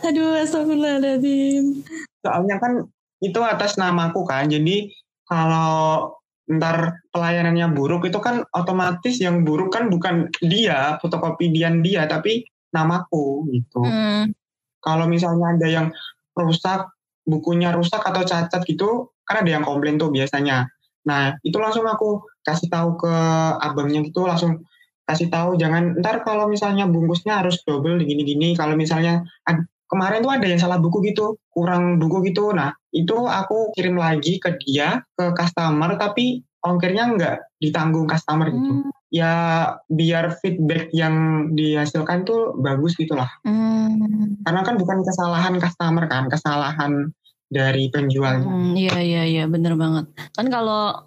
Aduh 0.04 0.36
astagfirullahaladzim. 0.44 1.86
Soalnya 2.20 2.60
kan 2.60 2.84
itu 3.24 3.40
atas 3.40 3.80
namaku 3.80 4.28
kan. 4.28 4.52
Jadi 4.52 4.92
kalau 5.24 6.12
ntar 6.46 7.02
pelayanannya 7.10 7.74
buruk 7.74 8.06
itu 8.06 8.22
kan 8.22 8.46
otomatis 8.54 9.18
yang 9.18 9.42
buruk 9.42 9.74
kan 9.74 9.90
bukan 9.90 10.30
dia 10.38 10.94
fotokopian 11.02 11.82
dia 11.82 12.06
tapi 12.06 12.46
namaku 12.76 13.48
gitu. 13.48 13.80
Hmm. 13.80 14.36
Kalau 14.84 15.08
misalnya 15.08 15.56
ada 15.56 15.66
yang 15.66 15.86
rusak, 16.36 16.92
bukunya 17.24 17.72
rusak 17.72 18.04
atau 18.04 18.22
cacat 18.22 18.62
gitu, 18.68 19.16
kan 19.24 19.40
ada 19.40 19.50
yang 19.56 19.64
komplain 19.64 19.96
tuh 19.96 20.12
biasanya. 20.12 20.68
Nah 21.08 21.34
itu 21.40 21.56
langsung 21.56 21.88
aku 21.88 22.28
kasih 22.44 22.68
tahu 22.68 23.00
ke 23.00 23.14
abangnya 23.58 24.04
gitu 24.06 24.22
langsung 24.28 24.62
kasih 25.06 25.30
tahu 25.30 25.54
jangan 25.54 25.98
ntar 26.02 26.26
kalau 26.26 26.50
misalnya 26.50 26.86
bungkusnya 26.90 27.38
harus 27.42 27.62
double 27.62 28.02
gini-gini 28.02 28.58
kalau 28.58 28.74
misalnya 28.74 29.22
kemarin 29.86 30.22
tuh 30.22 30.34
ada 30.34 30.46
yang 30.50 30.58
salah 30.58 30.82
buku 30.82 30.98
gitu 31.14 31.38
kurang 31.54 32.02
buku 32.02 32.26
gitu 32.30 32.50
nah 32.50 32.74
itu 32.90 33.14
aku 33.14 33.70
kirim 33.74 33.98
lagi 33.98 34.42
ke 34.42 34.58
dia 34.58 35.06
ke 35.14 35.30
customer 35.38 35.94
tapi 35.94 36.42
ongkirnya 36.66 37.04
nggak 37.14 37.36
ditanggung 37.62 38.10
customer 38.10 38.50
gitu 38.50 38.72
hmm 38.82 38.96
ya 39.10 39.32
biar 39.86 40.34
feedback 40.42 40.90
yang 40.90 41.48
dihasilkan 41.54 42.26
tuh 42.26 42.58
bagus 42.58 42.98
gitu 42.98 43.14
lah. 43.14 43.30
Hmm. 43.46 44.36
Karena 44.42 44.60
kan 44.66 44.74
bukan 44.76 45.06
kesalahan 45.06 45.54
customer 45.62 46.04
kan, 46.10 46.26
kesalahan 46.26 47.14
dari 47.46 47.86
penjualnya. 47.88 48.44
Hmm, 48.44 48.74
iya 48.74 48.98
iya 48.98 49.22
iya 49.24 49.44
bener 49.46 49.78
banget. 49.78 50.10
Kan 50.34 50.50
kalau 50.50 51.06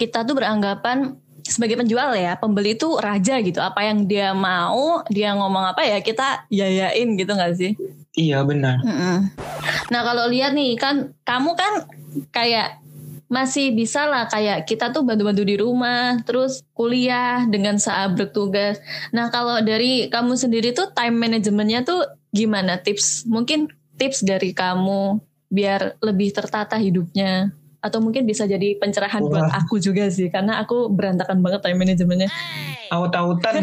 kita 0.00 0.24
tuh 0.24 0.34
beranggapan 0.34 1.20
sebagai 1.44 1.78
penjual 1.78 2.10
ya, 2.16 2.34
pembeli 2.40 2.74
itu 2.74 2.96
raja 2.96 3.38
gitu. 3.44 3.60
Apa 3.60 3.84
yang 3.84 4.08
dia 4.08 4.32
mau, 4.32 5.04
dia 5.12 5.36
ngomong 5.36 5.76
apa 5.76 5.84
ya 5.84 6.00
kita 6.00 6.48
yayain 6.50 7.14
gitu 7.14 7.36
gak 7.36 7.54
sih? 7.54 7.76
Iya 8.16 8.42
benar. 8.48 8.80
Hmm. 8.80 9.28
Nah 9.92 10.00
kalau 10.02 10.32
lihat 10.32 10.56
nih 10.56 10.74
kan 10.80 11.12
kamu 11.22 11.52
kan 11.52 11.72
kayak 12.32 12.80
masih 13.26 13.74
bisa 13.74 14.06
lah 14.06 14.30
kayak 14.30 14.70
kita 14.70 14.94
tuh 14.94 15.02
bantu-bantu 15.02 15.42
di 15.42 15.58
rumah, 15.58 16.22
terus 16.22 16.62
kuliah 16.74 17.42
dengan 17.50 17.76
saat 17.76 18.14
bertugas. 18.14 18.78
Nah 19.10 19.30
kalau 19.34 19.58
dari 19.62 20.06
kamu 20.06 20.38
sendiri 20.38 20.70
tuh 20.70 20.94
time 20.94 21.18
manajemennya 21.18 21.82
tuh 21.82 22.06
gimana 22.30 22.78
tips? 22.78 23.26
Mungkin 23.26 23.66
tips 23.98 24.22
dari 24.22 24.54
kamu 24.54 25.18
biar 25.50 25.98
lebih 26.02 26.34
tertata 26.34 26.78
hidupnya 26.78 27.54
atau 27.82 28.02
mungkin 28.02 28.26
bisa 28.26 28.50
jadi 28.50 28.74
pencerahan 28.82 29.22
Wah. 29.22 29.30
buat 29.30 29.48
aku 29.62 29.78
juga 29.78 30.10
sih 30.10 30.26
karena 30.26 30.58
aku 30.58 30.90
berantakan 30.90 31.38
banget 31.42 31.60
time 31.62 31.78
manajemennya. 31.82 32.30
Aut-autan. 32.90 33.62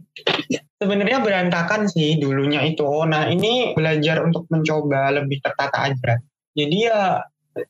Sebenarnya 0.80 1.24
berantakan 1.24 1.88
sih 1.88 2.20
dulunya 2.20 2.60
itu. 2.68 2.84
Nah 3.08 3.28
ini 3.32 3.72
belajar 3.72 4.20
untuk 4.24 4.44
mencoba 4.52 5.12
lebih 5.16 5.40
tertata 5.40 5.92
aja. 5.92 6.20
Jadi 6.52 6.76
ya 6.84 7.24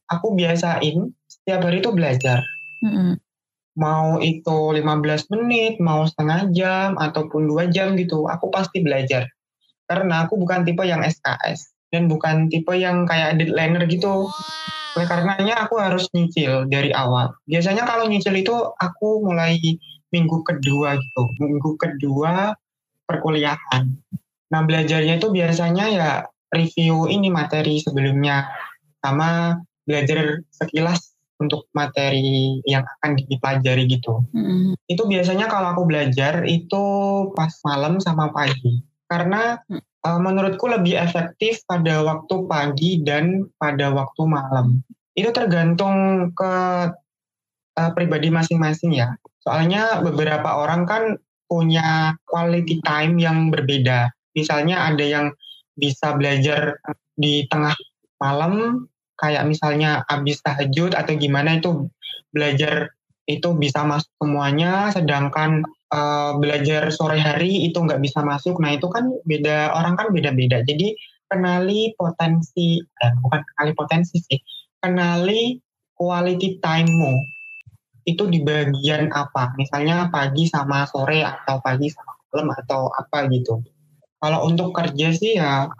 aku 0.08 0.32
biasain 0.36 1.12
setiap 1.28 1.60
hari 1.64 1.84
itu 1.84 1.90
belajar. 1.92 2.40
Mm-hmm. 2.84 3.20
Mau 3.74 4.22
itu 4.22 4.58
15 4.70 5.34
menit, 5.34 5.82
mau 5.82 6.06
setengah 6.06 6.46
jam, 6.54 6.94
ataupun 6.94 7.50
dua 7.50 7.66
jam 7.66 7.98
gitu, 7.98 8.30
aku 8.30 8.48
pasti 8.54 8.80
belajar. 8.80 9.26
Karena 9.90 10.24
aku 10.24 10.38
bukan 10.38 10.62
tipe 10.62 10.86
yang 10.86 11.02
SKS, 11.02 11.74
dan 11.90 12.06
bukan 12.06 12.46
tipe 12.48 12.70
yang 12.78 13.04
kayak 13.04 13.36
deadliner 13.36 13.82
gitu. 13.90 14.30
Oleh 14.94 15.06
karenanya 15.10 15.66
aku 15.66 15.82
harus 15.82 16.06
nyicil 16.14 16.70
dari 16.70 16.94
awal. 16.94 17.34
Biasanya 17.50 17.82
kalau 17.82 18.06
nyicil 18.06 18.38
itu 18.38 18.54
aku 18.78 19.26
mulai 19.26 19.58
minggu 20.14 20.46
kedua 20.46 20.94
gitu. 20.94 21.22
Minggu 21.42 21.74
kedua 21.74 22.54
perkuliahan. 23.10 23.90
Nah 24.54 24.60
belajarnya 24.62 25.18
itu 25.18 25.34
biasanya 25.34 25.84
ya 25.90 26.10
review 26.54 27.10
ini 27.10 27.26
materi 27.26 27.82
sebelumnya 27.82 28.46
sama 29.02 29.58
belajar 29.84 30.40
sekilas 30.52 31.14
untuk 31.42 31.66
materi 31.74 32.62
yang 32.64 32.86
akan 33.00 33.18
dipelajari 33.18 33.90
gitu. 33.90 34.22
Mm. 34.32 34.78
Itu 34.86 35.04
biasanya 35.04 35.50
kalau 35.50 35.74
aku 35.74 35.82
belajar 35.84 36.46
itu 36.46 36.84
pas 37.34 37.52
malam 37.66 37.98
sama 37.98 38.30
pagi. 38.30 38.80
Karena 39.04 39.60
Hmm. 39.68 39.80
uh, 40.06 40.20
menurutku 40.20 40.64
lebih 40.66 40.96
efektif 40.96 41.60
pada 41.68 42.00
waktu 42.02 42.34
pagi 42.48 42.90
dan 43.04 43.46
pada 43.60 43.92
waktu 43.92 44.22
malam. 44.24 44.80
Itu 45.14 45.30
tergantung 45.30 46.30
ke 46.34 46.54
uh, 47.78 47.90
pribadi 47.94 48.32
masing-masing 48.32 48.96
ya. 48.96 49.14
Soalnya 49.44 50.00
beberapa 50.00 50.56
orang 50.56 50.88
kan 50.88 51.02
punya 51.44 52.16
quality 52.26 52.80
time 52.82 53.20
yang 53.20 53.52
berbeda. 53.52 54.08
Misalnya 54.34 54.88
ada 54.90 55.04
yang 55.04 55.26
bisa 55.76 56.16
belajar 56.16 56.80
di 57.14 57.46
tengah 57.52 57.76
malam, 58.18 58.86
kayak 59.24 59.48
misalnya 59.48 60.04
habis 60.04 60.44
tahajud 60.44 60.92
atau 60.92 61.16
gimana 61.16 61.56
itu 61.56 61.88
belajar 62.28 62.92
itu 63.24 63.56
bisa 63.56 63.80
masuk 63.88 64.12
semuanya, 64.20 64.92
sedangkan 64.92 65.64
eh, 65.88 66.32
belajar 66.36 66.92
sore 66.92 67.16
hari 67.16 67.64
itu 67.64 67.80
nggak 67.80 68.04
bisa 68.04 68.20
masuk. 68.20 68.60
Nah 68.60 68.76
itu 68.76 68.84
kan 68.92 69.08
beda 69.24 69.72
orang 69.72 69.96
kan 69.96 70.12
beda-beda. 70.12 70.60
Jadi 70.60 70.92
kenali 71.24 71.96
potensi, 71.96 72.84
eh, 72.84 73.12
bukan 73.24 73.40
kenali 73.40 73.72
potensi 73.72 74.20
sih, 74.20 74.36
kenali 74.84 75.56
quality 75.96 76.60
time-mu 76.60 77.16
itu 78.04 78.28
di 78.28 78.44
bagian 78.44 79.08
apa? 79.08 79.56
Misalnya 79.56 80.12
pagi 80.12 80.44
sama 80.44 80.84
sore 80.84 81.24
atau 81.24 81.64
pagi 81.64 81.88
sama 81.88 82.12
malam 82.28 82.52
atau 82.52 82.92
apa 82.92 83.30
gitu. 83.32 83.64
Kalau 84.20 84.44
untuk 84.44 84.76
kerja 84.76 85.08
sih 85.14 85.40
ya 85.40 85.70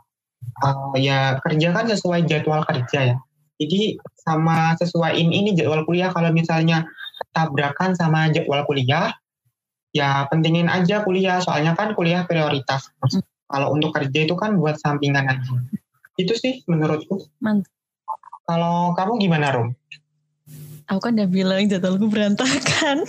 uh, 0.63 0.95
ya 0.97 1.43
kerja 1.43 1.75
kan 1.75 1.85
sesuai 1.91 2.25
jadwal 2.31 2.63
kerja 2.65 3.15
ya. 3.15 3.19
Jadi 3.59 3.99
sama 4.19 4.75
sesuaiin 4.75 5.31
ini 5.31 5.55
jadwal 5.55 5.87
kuliah 5.87 6.11
kalau 6.11 6.35
misalnya 6.35 6.89
tabrakan 7.31 7.95
sama 7.95 8.27
jadwal 8.35 8.67
kuliah 8.67 9.15
ya 9.95 10.27
pentingin 10.27 10.67
aja 10.67 11.07
kuliah 11.07 11.39
soalnya 11.39 11.79
kan 11.79 11.95
kuliah 11.95 12.27
prioritas. 12.27 12.91
Kalau 13.47 13.71
untuk 13.71 13.95
kerja 13.95 14.27
itu 14.27 14.35
kan 14.35 14.59
buat 14.59 14.81
sampingan 14.83 15.31
aja. 15.31 15.55
Itu 16.19 16.35
sih 16.35 16.67
menurutku. 16.67 17.23
Mantap. 17.39 17.71
Kalau 18.45 18.93
kamu 18.99 19.13
gimana 19.23 19.55
Rum? 19.55 19.73
Aku 20.91 21.01
kan 21.01 21.17
udah 21.17 21.31
bilang 21.31 21.65
jadwalku 21.65 22.11
berantakan. 22.13 23.09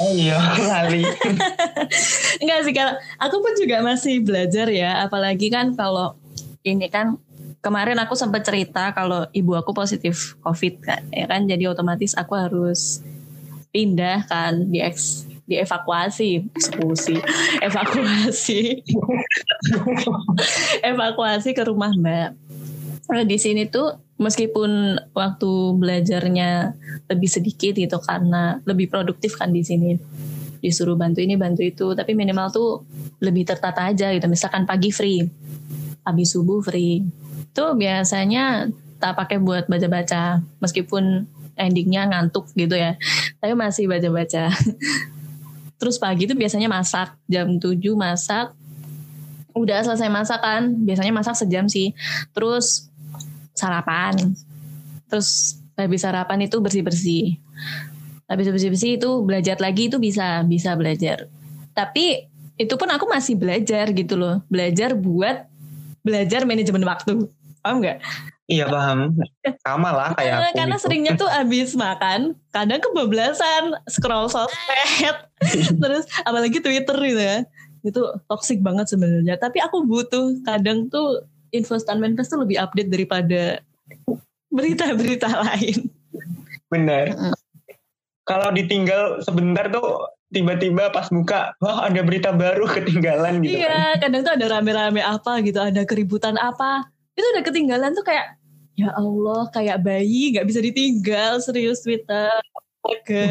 Oh 0.00 0.08
iya, 0.16 0.40
lali. 0.56 1.04
Enggak 2.40 2.60
sih 2.64 2.72
kalau 2.72 2.96
aku 3.20 3.36
pun 3.44 3.52
juga 3.60 3.84
masih 3.84 4.24
belajar 4.24 4.72
ya, 4.72 5.04
apalagi 5.04 5.52
kan 5.52 5.76
kalau 5.76 6.16
ini 6.64 6.88
kan 6.88 7.20
kemarin 7.60 8.00
aku 8.00 8.16
sempat 8.16 8.42
cerita 8.44 8.90
kalau 8.96 9.28
ibu 9.36 9.52
aku 9.56 9.76
positif 9.76 10.34
COVID 10.40 10.74
kan, 10.80 11.02
ya 11.12 11.28
kan? 11.28 11.44
Jadi 11.44 11.68
otomatis 11.68 12.16
aku 12.16 12.36
harus 12.36 13.04
pindah 13.70 14.26
kan 14.26 14.66
di 14.66 14.82
eks 14.82 15.28
dievakuasi, 15.50 16.46
eksekusi, 16.54 17.18
evakuasi, 17.66 18.86
evakuasi 20.90 21.50
ke 21.50 21.62
rumah 21.66 21.90
mbak. 21.90 22.38
Nah, 23.10 23.26
di 23.26 23.34
sini 23.34 23.66
tuh 23.66 23.98
meskipun 24.22 24.94
waktu 25.10 25.50
belajarnya 25.74 26.78
lebih 27.10 27.26
sedikit 27.26 27.74
gitu 27.74 27.98
karena 27.98 28.62
lebih 28.62 28.86
produktif 28.86 29.34
kan 29.34 29.50
di 29.50 29.66
sini. 29.66 29.98
Disuruh 30.62 30.94
bantu 30.94 31.18
ini 31.18 31.34
bantu 31.34 31.66
itu. 31.66 31.98
Tapi 31.98 32.14
minimal 32.14 32.54
tuh 32.54 32.86
lebih 33.18 33.42
tertata 33.42 33.90
aja 33.90 34.14
gitu. 34.14 34.30
Misalkan 34.30 34.62
pagi 34.70 34.94
free. 34.94 35.26
Habis 36.06 36.38
subuh 36.38 36.62
free 36.62 37.02
itu 37.50 37.64
biasanya 37.74 38.70
tak 39.02 39.18
pakai 39.18 39.42
buat 39.42 39.66
baca-baca 39.66 40.38
meskipun 40.62 41.26
endingnya 41.58 42.06
ngantuk 42.06 42.46
gitu 42.54 42.78
ya. 42.78 42.94
Tapi 43.42 43.52
masih 43.58 43.90
baca-baca. 43.90 44.54
Terus 45.80 45.96
pagi 45.98 46.28
itu 46.30 46.36
biasanya 46.36 46.70
masak 46.70 47.18
jam 47.26 47.58
7 47.58 47.76
masak. 47.98 48.54
Udah 49.56 49.82
selesai 49.82 50.08
masak 50.08 50.40
kan 50.40 50.78
biasanya 50.86 51.10
masak 51.10 51.34
sejam 51.34 51.66
sih. 51.66 51.92
Terus 52.30 52.86
sarapan. 53.56 54.14
Terus 55.10 55.58
habis 55.74 56.00
sarapan 56.06 56.46
itu 56.46 56.56
bersih-bersih. 56.62 57.40
Habis 58.30 58.46
bersih-bersih 58.54 59.00
itu 59.00 59.10
belajar 59.26 59.58
lagi 59.58 59.90
itu 59.90 59.98
bisa 59.98 60.46
bisa 60.46 60.78
belajar. 60.78 61.26
Tapi 61.74 62.30
itu 62.60 62.74
pun 62.76 62.86
aku 62.92 63.08
masih 63.08 63.34
belajar 63.40 63.90
gitu 63.90 64.14
loh. 64.14 64.44
Belajar 64.46 64.94
buat 64.94 65.48
belajar 66.04 66.44
manajemen 66.44 66.84
waktu 66.84 67.28
paham 67.60 67.76
nggak 67.84 67.98
Iya 68.50 68.66
paham. 68.66 69.14
Sama 69.62 69.94
lah 69.94 70.10
kayak 70.18 70.50
aku. 70.50 70.58
karena 70.58 70.74
gitu. 70.74 70.82
seringnya 70.82 71.12
tuh 71.14 71.30
habis 71.30 71.70
makan 71.78 72.34
kadang 72.50 72.82
kebablasan 72.82 73.78
scroll 73.86 74.26
sosmed 74.26 75.16
terus 75.86 76.10
apalagi 76.26 76.58
Twitter 76.58 76.98
gitu 76.98 77.22
ya 77.22 77.46
itu 77.86 78.02
toxic 78.26 78.58
banget 78.58 78.90
sebenarnya 78.90 79.38
tapi 79.38 79.62
aku 79.62 79.86
butuh 79.86 80.34
kadang 80.42 80.90
tuh 80.90 81.22
info 81.54 81.78
tuh 81.78 82.38
lebih 82.42 82.58
update 82.58 82.90
daripada 82.90 83.62
berita-berita 84.50 85.30
lain 85.46 85.86
Bener. 86.70 87.12
Mm. 87.12 87.34
Kalau 88.24 88.48
ditinggal 88.54 89.26
sebentar 89.26 89.66
tuh 89.74 90.06
tiba-tiba 90.30 90.94
pas 90.94 91.10
buka, 91.10 91.50
wah 91.58 91.90
ada 91.90 92.00
berita 92.06 92.30
baru 92.30 92.64
ketinggalan 92.78 93.42
gitu 93.42 93.58
kan. 93.58 93.66
Iya, 93.66 93.82
kadang 93.98 94.20
tuh 94.22 94.32
ada 94.38 94.46
rame-rame 94.46 95.02
apa 95.02 95.42
gitu, 95.42 95.58
ada 95.58 95.82
keributan 95.82 96.38
apa. 96.38 96.86
Itu 97.14 97.26
udah 97.36 97.42
ketinggalan 97.44 97.92
tuh 97.92 98.04
kayak, 98.06 98.38
ya 98.78 98.90
Allah, 98.94 99.48
kayak 99.52 99.82
bayi 99.82 100.34
gak 100.34 100.46
bisa 100.46 100.60
ditinggal, 100.62 101.38
serius 101.42 101.82
Twitter. 101.84 102.30
Oke. 102.80 103.24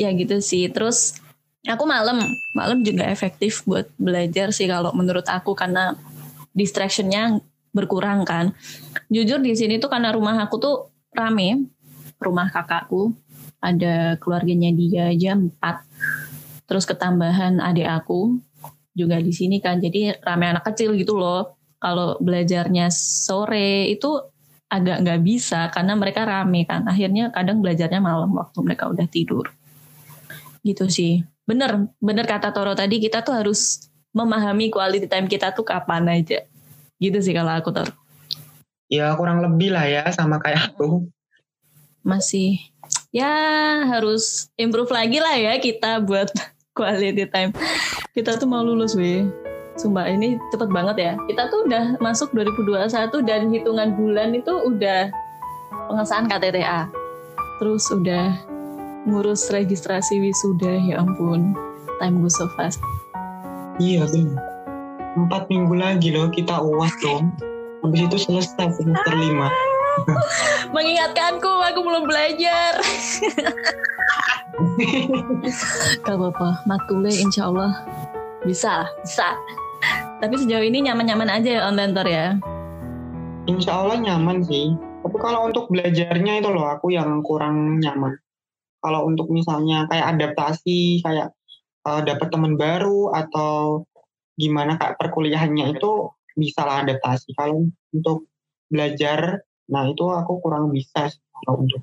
ya 0.00 0.08
gitu 0.14 0.40
sih. 0.42 0.66
Terus 0.72 1.20
aku 1.64 1.84
malam, 1.86 2.20
malam 2.56 2.82
juga 2.82 3.06
efektif 3.06 3.62
buat 3.68 3.86
belajar 4.00 4.50
sih 4.50 4.66
kalau 4.66 4.90
menurut 4.96 5.26
aku 5.28 5.54
karena 5.54 5.94
distractionnya 6.56 7.38
berkurang 7.70 8.26
kan. 8.26 8.56
Jujur 9.12 9.38
di 9.38 9.54
sini 9.54 9.78
tuh 9.78 9.92
karena 9.92 10.10
rumah 10.10 10.34
aku 10.42 10.58
tuh 10.58 10.76
rame, 11.14 11.70
rumah 12.18 12.50
kakakku 12.50 13.14
ada 13.60 14.16
keluarganya 14.16 14.72
dia 14.72 15.12
aja 15.12 15.36
empat 15.36 15.84
terus 16.64 16.88
ketambahan 16.88 17.60
adik 17.60 17.86
aku 17.86 18.40
juga 18.96 19.20
di 19.20 19.30
sini 19.30 19.60
kan 19.60 19.78
jadi 19.78 20.16
rame 20.24 20.50
anak 20.50 20.64
kecil 20.72 20.96
gitu 20.96 21.16
loh 21.16 21.59
kalau 21.80 22.20
belajarnya 22.20 22.92
sore 22.92 23.88
itu 23.90 24.20
agak 24.70 25.02
nggak 25.02 25.20
bisa 25.26 25.66
karena 25.74 25.98
mereka 25.98 26.22
rame 26.22 26.62
kan 26.68 26.86
akhirnya 26.86 27.34
kadang 27.34 27.58
belajarnya 27.58 27.98
malam 27.98 28.30
waktu 28.36 28.58
mereka 28.62 28.86
udah 28.86 29.08
tidur 29.10 29.50
gitu 30.62 30.86
sih 30.86 31.26
bener 31.42 31.90
bener 31.98 32.28
kata 32.28 32.54
Toro 32.54 32.78
tadi 32.78 33.02
kita 33.02 33.26
tuh 33.26 33.34
harus 33.34 33.90
memahami 34.14 34.70
quality 34.70 35.10
time 35.10 35.26
kita 35.26 35.50
tuh 35.50 35.66
kapan 35.66 36.22
aja 36.22 36.46
gitu 37.02 37.18
sih 37.18 37.34
kalau 37.34 37.56
aku 37.58 37.74
Toro 37.74 38.00
Ya 38.90 39.14
kurang 39.14 39.38
lebih 39.38 39.70
lah 39.70 39.86
ya 39.86 40.02
sama 40.10 40.42
kayak 40.42 40.74
aku. 40.74 41.06
masih 42.02 42.58
ya 43.14 43.30
harus 43.86 44.50
improve 44.58 44.90
lagi 44.90 45.22
lah 45.22 45.38
ya 45.38 45.62
kita 45.62 46.02
buat 46.02 46.26
quality 46.76 47.30
time. 47.30 47.54
Kita 48.10 48.34
tuh 48.34 48.50
mau 48.50 48.66
lulus 48.66 48.98
weh. 48.98 49.22
Sumpah 49.80 50.04
ini 50.12 50.36
cepet 50.52 50.68
banget 50.68 50.96
ya. 51.00 51.12
Kita 51.24 51.48
tuh 51.48 51.64
udah 51.64 51.96
masuk 52.04 52.28
2021 52.36 52.84
dan 53.24 53.48
hitungan 53.48 53.96
bulan 53.96 54.36
itu 54.36 54.52
udah 54.52 55.08
pengesahan 55.88 56.28
KTTA. 56.28 56.84
Terus 57.64 57.88
udah 57.88 58.36
ngurus 59.08 59.48
registrasi 59.48 60.20
wisuda 60.20 60.68
ya 60.84 61.00
ampun. 61.00 61.56
Time 61.96 62.20
goes 62.20 62.36
so 62.36 62.44
fast. 62.60 62.76
Iya 63.80 64.04
bener. 64.04 64.36
Empat 65.16 65.48
minggu 65.48 65.72
lagi 65.72 66.12
loh 66.12 66.28
kita 66.28 66.60
uas 66.60 66.92
dong. 67.00 67.32
Habis 67.80 68.04
itu 68.04 68.16
selesai 68.28 68.84
semester 68.84 69.16
lima. 69.16 69.48
Mengingatkanku 70.76 71.48
aku 71.72 71.80
belum 71.80 72.04
belajar. 72.04 72.76
Gak 76.04 76.16
apa-apa, 76.20 76.68
matule 76.68 77.08
insya 77.08 77.48
Allah 77.48 77.72
bisa, 78.44 78.88
bisa. 79.04 79.36
Tapi 80.20 80.36
sejauh 80.36 80.60
ini 80.60 80.84
nyaman-nyaman 80.84 81.32
aja 81.32 81.48
ya 81.48 81.60
online 81.64 81.96
Tor 81.96 82.04
ya. 82.04 82.36
Insya 83.48 83.72
Allah 83.80 83.96
nyaman 83.96 84.44
sih. 84.44 84.76
Tapi 85.00 85.16
kalau 85.16 85.48
untuk 85.48 85.72
belajarnya 85.72 86.44
itu 86.44 86.48
loh 86.52 86.68
aku 86.68 86.92
yang 86.92 87.24
kurang 87.24 87.80
nyaman. 87.80 88.20
Kalau 88.84 89.08
untuk 89.08 89.32
misalnya 89.32 89.88
kayak 89.88 90.12
adaptasi, 90.16 91.00
kayak 91.00 91.32
uh, 91.88 92.04
dapat 92.04 92.28
teman 92.28 92.60
baru 92.60 93.16
atau 93.16 93.88
gimana 94.36 94.76
kayak 94.76 95.00
perkuliahannya 95.00 95.72
itu 95.72 96.12
bisa 96.36 96.68
lah 96.68 96.84
adaptasi. 96.84 97.32
Kalau 97.32 97.64
untuk 97.96 98.28
belajar, 98.68 99.40
nah 99.72 99.88
itu 99.88 100.04
aku 100.04 100.44
kurang 100.44 100.68
bisa 100.68 101.08
sih 101.08 101.24
kalau 101.32 101.64
untuk 101.64 101.80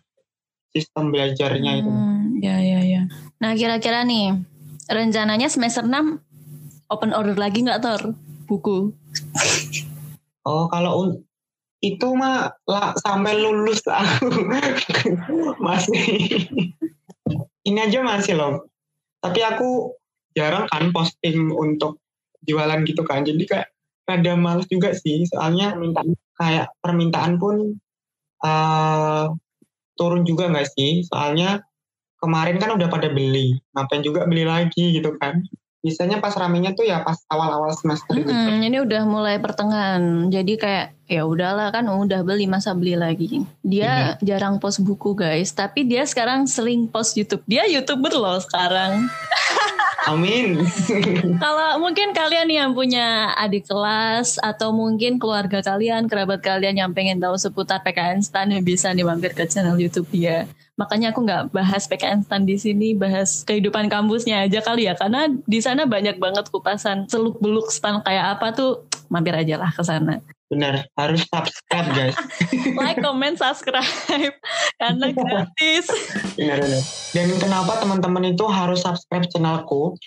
sistem 0.78 1.10
belajarnya 1.10 1.72
itu. 1.82 1.90
Hmm, 1.90 2.38
ya, 2.38 2.62
ya, 2.62 2.86
ya. 2.86 3.02
Nah 3.42 3.58
kira-kira 3.58 4.06
nih, 4.06 4.38
rencananya 4.86 5.50
semester 5.50 5.82
6 5.82 6.27
open 6.92 7.12
order 7.12 7.36
lagi 7.36 7.64
nggak 7.64 7.84
Tor? 7.84 8.02
Buku. 8.48 8.96
Oh 10.48 10.66
kalau 10.72 11.20
itu 11.84 12.08
mah 12.16 12.56
lah 12.66 12.96
sampai 12.98 13.38
lulus 13.38 13.84
aku. 13.86 14.32
Masih. 15.66 16.48
Ini 17.68 17.80
aja 17.84 18.00
masih 18.00 18.40
loh. 18.40 18.72
Tapi 19.20 19.44
aku 19.44 19.92
jarang 20.32 20.72
kan 20.72 20.88
posting 20.96 21.52
untuk 21.52 22.00
jualan 22.48 22.88
gitu 22.88 23.04
kan. 23.04 23.28
Jadi 23.28 23.44
kayak 23.44 23.68
rada 24.08 24.34
males 24.40 24.64
juga 24.72 24.96
sih. 24.96 25.28
Soalnya 25.28 25.76
kayak 26.40 26.72
permintaan 26.80 27.36
pun 27.36 27.76
uh, 28.40 29.28
turun 30.00 30.24
juga 30.24 30.48
nggak 30.48 30.72
sih? 30.80 31.04
Soalnya 31.12 31.60
kemarin 32.24 32.56
kan 32.56 32.80
udah 32.80 32.88
pada 32.88 33.12
beli. 33.12 33.60
Ngapain 33.76 34.00
juga 34.00 34.24
beli 34.24 34.48
lagi 34.48 34.96
gitu 34.96 35.12
kan 35.20 35.44
biasanya 35.88 36.20
pas 36.20 36.36
ramenya 36.36 36.76
tuh 36.76 36.84
ya 36.84 37.00
pas 37.00 37.16
awal-awal 37.32 37.72
semester 37.72 38.12
gitu. 38.12 38.28
Hmm, 38.28 38.60
ini 38.60 38.84
udah 38.84 39.08
mulai 39.08 39.40
pertengahan. 39.40 40.28
Jadi 40.28 40.60
kayak 40.60 41.00
ya 41.08 41.24
udahlah 41.24 41.72
kan 41.72 41.88
udah 41.88 42.28
beli 42.28 42.44
masa 42.52 42.76
beli 42.76 43.00
lagi. 43.00 43.48
Dia 43.64 44.20
iya. 44.20 44.36
jarang 44.36 44.60
post 44.60 44.84
buku 44.84 45.16
guys, 45.16 45.56
tapi 45.56 45.88
dia 45.88 46.04
sekarang 46.04 46.44
sering 46.44 46.92
post 46.92 47.16
YouTube. 47.16 47.48
Dia 47.48 47.64
YouTuber 47.72 48.12
loh 48.12 48.36
sekarang. 48.44 49.08
Amin. 50.08 50.64
Kalau 51.44 51.84
mungkin 51.84 52.16
kalian 52.16 52.48
yang 52.48 52.72
punya 52.72 53.36
adik 53.36 53.68
kelas 53.68 54.40
atau 54.40 54.72
mungkin 54.72 55.20
keluarga 55.20 55.60
kalian, 55.60 56.08
kerabat 56.08 56.40
kalian 56.40 56.80
yang 56.80 56.92
pengen 56.96 57.20
tahu 57.20 57.36
seputar 57.36 57.84
PKN 57.84 58.24
STAN 58.24 58.56
yang 58.56 58.64
bisa 58.64 58.88
nih 58.96 59.04
mampir 59.04 59.36
ke 59.36 59.44
channel 59.44 59.76
YouTube 59.76 60.08
dia. 60.08 60.48
Makanya 60.80 61.12
aku 61.12 61.28
nggak 61.28 61.44
bahas 61.52 61.90
PKN 61.92 62.24
STAN 62.24 62.48
di 62.48 62.56
sini, 62.56 62.96
bahas 62.96 63.44
kehidupan 63.44 63.92
kampusnya 63.92 64.48
aja 64.48 64.64
kali 64.64 64.88
ya, 64.88 64.96
karena 64.96 65.28
di 65.44 65.60
sana 65.60 65.84
banyak 65.84 66.22
banget 66.22 66.48
kupasan 66.54 67.10
seluk 67.12 67.42
beluk 67.44 67.68
STAN 67.74 68.00
kayak 68.06 68.40
apa 68.40 68.56
tuh, 68.56 68.88
mampir 69.12 69.36
aja 69.36 69.60
lah 69.60 69.74
ke 69.76 69.84
sana. 69.84 70.24
Benar, 70.48 70.88
harus 70.96 71.28
subscribe 71.28 71.88
guys. 71.92 72.16
like, 72.80 73.04
comment, 73.04 73.36
subscribe. 73.36 74.32
Karena 74.80 75.12
gratis. 75.12 75.92
Benar, 76.40 76.64
benar. 76.64 76.84
Dan 77.12 77.28
kenapa 77.36 77.84
teman-teman 77.84 78.32
itu 78.32 78.48
harus 78.48 78.80
subscribe 78.80 79.28
channelku? 79.28 80.00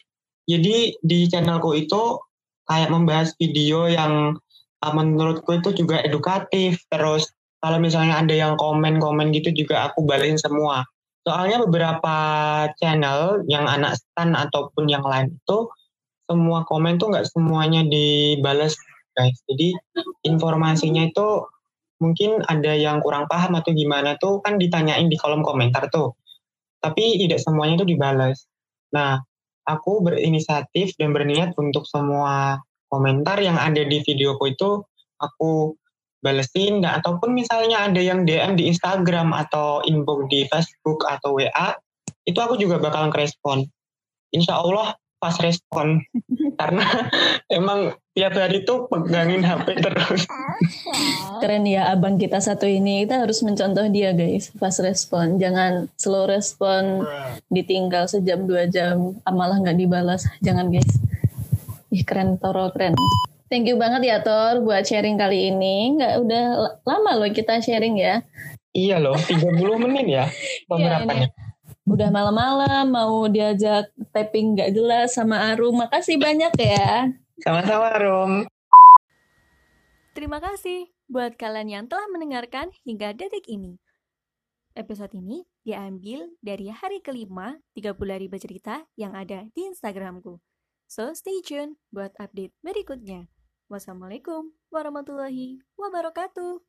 Jadi 0.48 0.96
di 1.04 1.28
channelku 1.28 1.76
itu 1.76 2.16
kayak 2.64 2.88
membahas 2.88 3.36
video 3.36 3.84
yang 3.84 4.40
uh, 4.80 4.92
menurutku 4.96 5.60
itu 5.60 5.76
juga 5.76 6.00
edukatif. 6.00 6.80
Terus 6.88 7.28
kalau 7.60 7.76
misalnya 7.76 8.16
ada 8.16 8.32
yang 8.32 8.56
komen-komen 8.56 9.36
gitu 9.36 9.52
juga 9.52 9.92
aku 9.92 10.08
balikin 10.08 10.40
semua. 10.40 10.88
Soalnya 11.28 11.68
beberapa 11.68 12.16
channel 12.80 13.44
yang 13.44 13.68
anak 13.68 14.00
stan 14.00 14.32
ataupun 14.32 14.88
yang 14.88 15.04
lain 15.04 15.36
itu 15.36 15.68
semua 16.24 16.64
komen 16.64 16.96
tuh 16.96 17.12
nggak 17.12 17.28
semuanya 17.28 17.84
dibales 17.84 18.72
guys. 19.20 19.36
Jadi 19.44 19.76
informasinya 20.24 21.04
itu 21.04 21.44
mungkin 22.00 22.40
ada 22.48 22.72
yang 22.72 23.04
kurang 23.04 23.28
paham 23.28 23.60
atau 23.60 23.76
gimana 23.76 24.16
tuh 24.16 24.40
kan 24.40 24.56
ditanyain 24.56 25.12
di 25.12 25.20
kolom 25.20 25.44
komentar 25.44 25.92
tuh. 25.92 26.16
Tapi 26.80 27.20
tidak 27.20 27.44
semuanya 27.44 27.84
itu 27.84 27.92
dibalas. 27.92 28.48
Nah, 28.96 29.20
aku 29.68 30.00
berinisiatif 30.00 30.96
dan 30.96 31.12
berniat 31.12 31.52
untuk 31.60 31.84
semua 31.84 32.64
komentar 32.88 33.36
yang 33.44 33.60
ada 33.60 33.84
di 33.84 34.00
videoku 34.00 34.56
itu 34.56 34.80
aku 35.20 35.76
balesin 36.24 36.80
dan 36.80 37.00
ataupun 37.00 37.36
misalnya 37.36 37.84
ada 37.84 38.00
yang 38.00 38.24
DM 38.24 38.56
di 38.56 38.68
Instagram 38.72 39.36
atau 39.36 39.84
inbox 39.84 40.28
di 40.32 40.48
Facebook 40.48 41.04
atau 41.04 41.36
WA 41.36 41.76
itu 42.28 42.36
aku 42.40 42.56
juga 42.60 42.80
bakalan 42.80 43.12
respon. 43.12 43.64
Insya 44.32 44.60
Allah 44.60 44.96
pas 45.20 45.36
respon 45.38 46.00
karena 46.60 46.84
emang 47.60 47.94
tiap 48.16 48.34
hari 48.34 48.64
tuh 48.64 48.88
pegangin 48.88 49.44
HP 49.44 49.78
terus. 49.78 50.26
Keren 51.38 51.64
ya 51.68 51.92
abang 51.92 52.16
kita 52.16 52.40
satu 52.40 52.64
ini 52.66 53.04
kita 53.06 53.22
harus 53.22 53.44
mencontoh 53.44 53.86
dia 53.92 54.16
guys 54.16 54.50
pas 54.56 54.74
respon 54.80 55.36
jangan 55.36 55.86
slow 55.96 56.26
respon 56.28 57.04
ditinggal 57.52 58.08
sejam 58.08 58.44
dua 58.44 58.66
jam 58.66 59.14
malah 59.28 59.60
nggak 59.60 59.78
dibalas 59.78 60.26
jangan 60.40 60.72
guys. 60.72 60.88
Ih 61.92 62.02
keren 62.02 62.40
Toro 62.40 62.72
keren. 62.72 62.96
Thank 63.50 63.66
you 63.66 63.74
banget 63.74 64.06
ya 64.06 64.18
Tor 64.22 64.62
buat 64.62 64.86
sharing 64.86 65.18
kali 65.18 65.50
ini. 65.50 65.98
Nggak 65.98 66.14
udah 66.22 66.44
lama 66.86 67.12
loh 67.18 67.30
kita 67.34 67.58
sharing 67.58 67.98
ya. 67.98 68.22
Iya 68.70 69.02
loh, 69.02 69.18
30 69.18 69.82
menit 69.82 70.06
ya. 70.06 70.24
Beberapa 70.70 71.10
iya, 71.10 71.26
udah 71.90 72.08
malam-malam 72.14 72.86
mau 72.86 73.26
diajak 73.26 73.90
tapping 74.14 74.54
gak 74.54 74.70
jelas 74.70 75.18
sama 75.18 75.50
Arum. 75.50 75.74
Makasih 75.82 76.22
banyak 76.22 76.54
ya. 76.54 77.10
Sama-sama 77.42 77.90
Arum. 77.98 78.32
Terima 80.14 80.38
kasih 80.38 80.86
buat 81.10 81.34
kalian 81.34 81.66
yang 81.66 81.84
telah 81.90 82.06
mendengarkan 82.14 82.70
hingga 82.86 83.10
detik 83.10 83.50
ini. 83.50 83.82
Episode 84.78 85.10
ini 85.18 85.42
diambil 85.66 86.30
dari 86.38 86.70
hari 86.70 87.02
kelima 87.02 87.58
30 87.74 87.98
hari 88.06 88.30
bercerita 88.30 88.86
yang 88.94 89.18
ada 89.18 89.50
di 89.50 89.66
Instagramku. 89.66 90.38
So 90.86 91.10
stay 91.14 91.42
tune 91.42 91.74
buat 91.90 92.14
update 92.22 92.54
berikutnya. 92.62 93.26
Wassalamualaikum 93.66 94.54
warahmatullahi 94.70 95.62
wabarakatuh. 95.74 96.62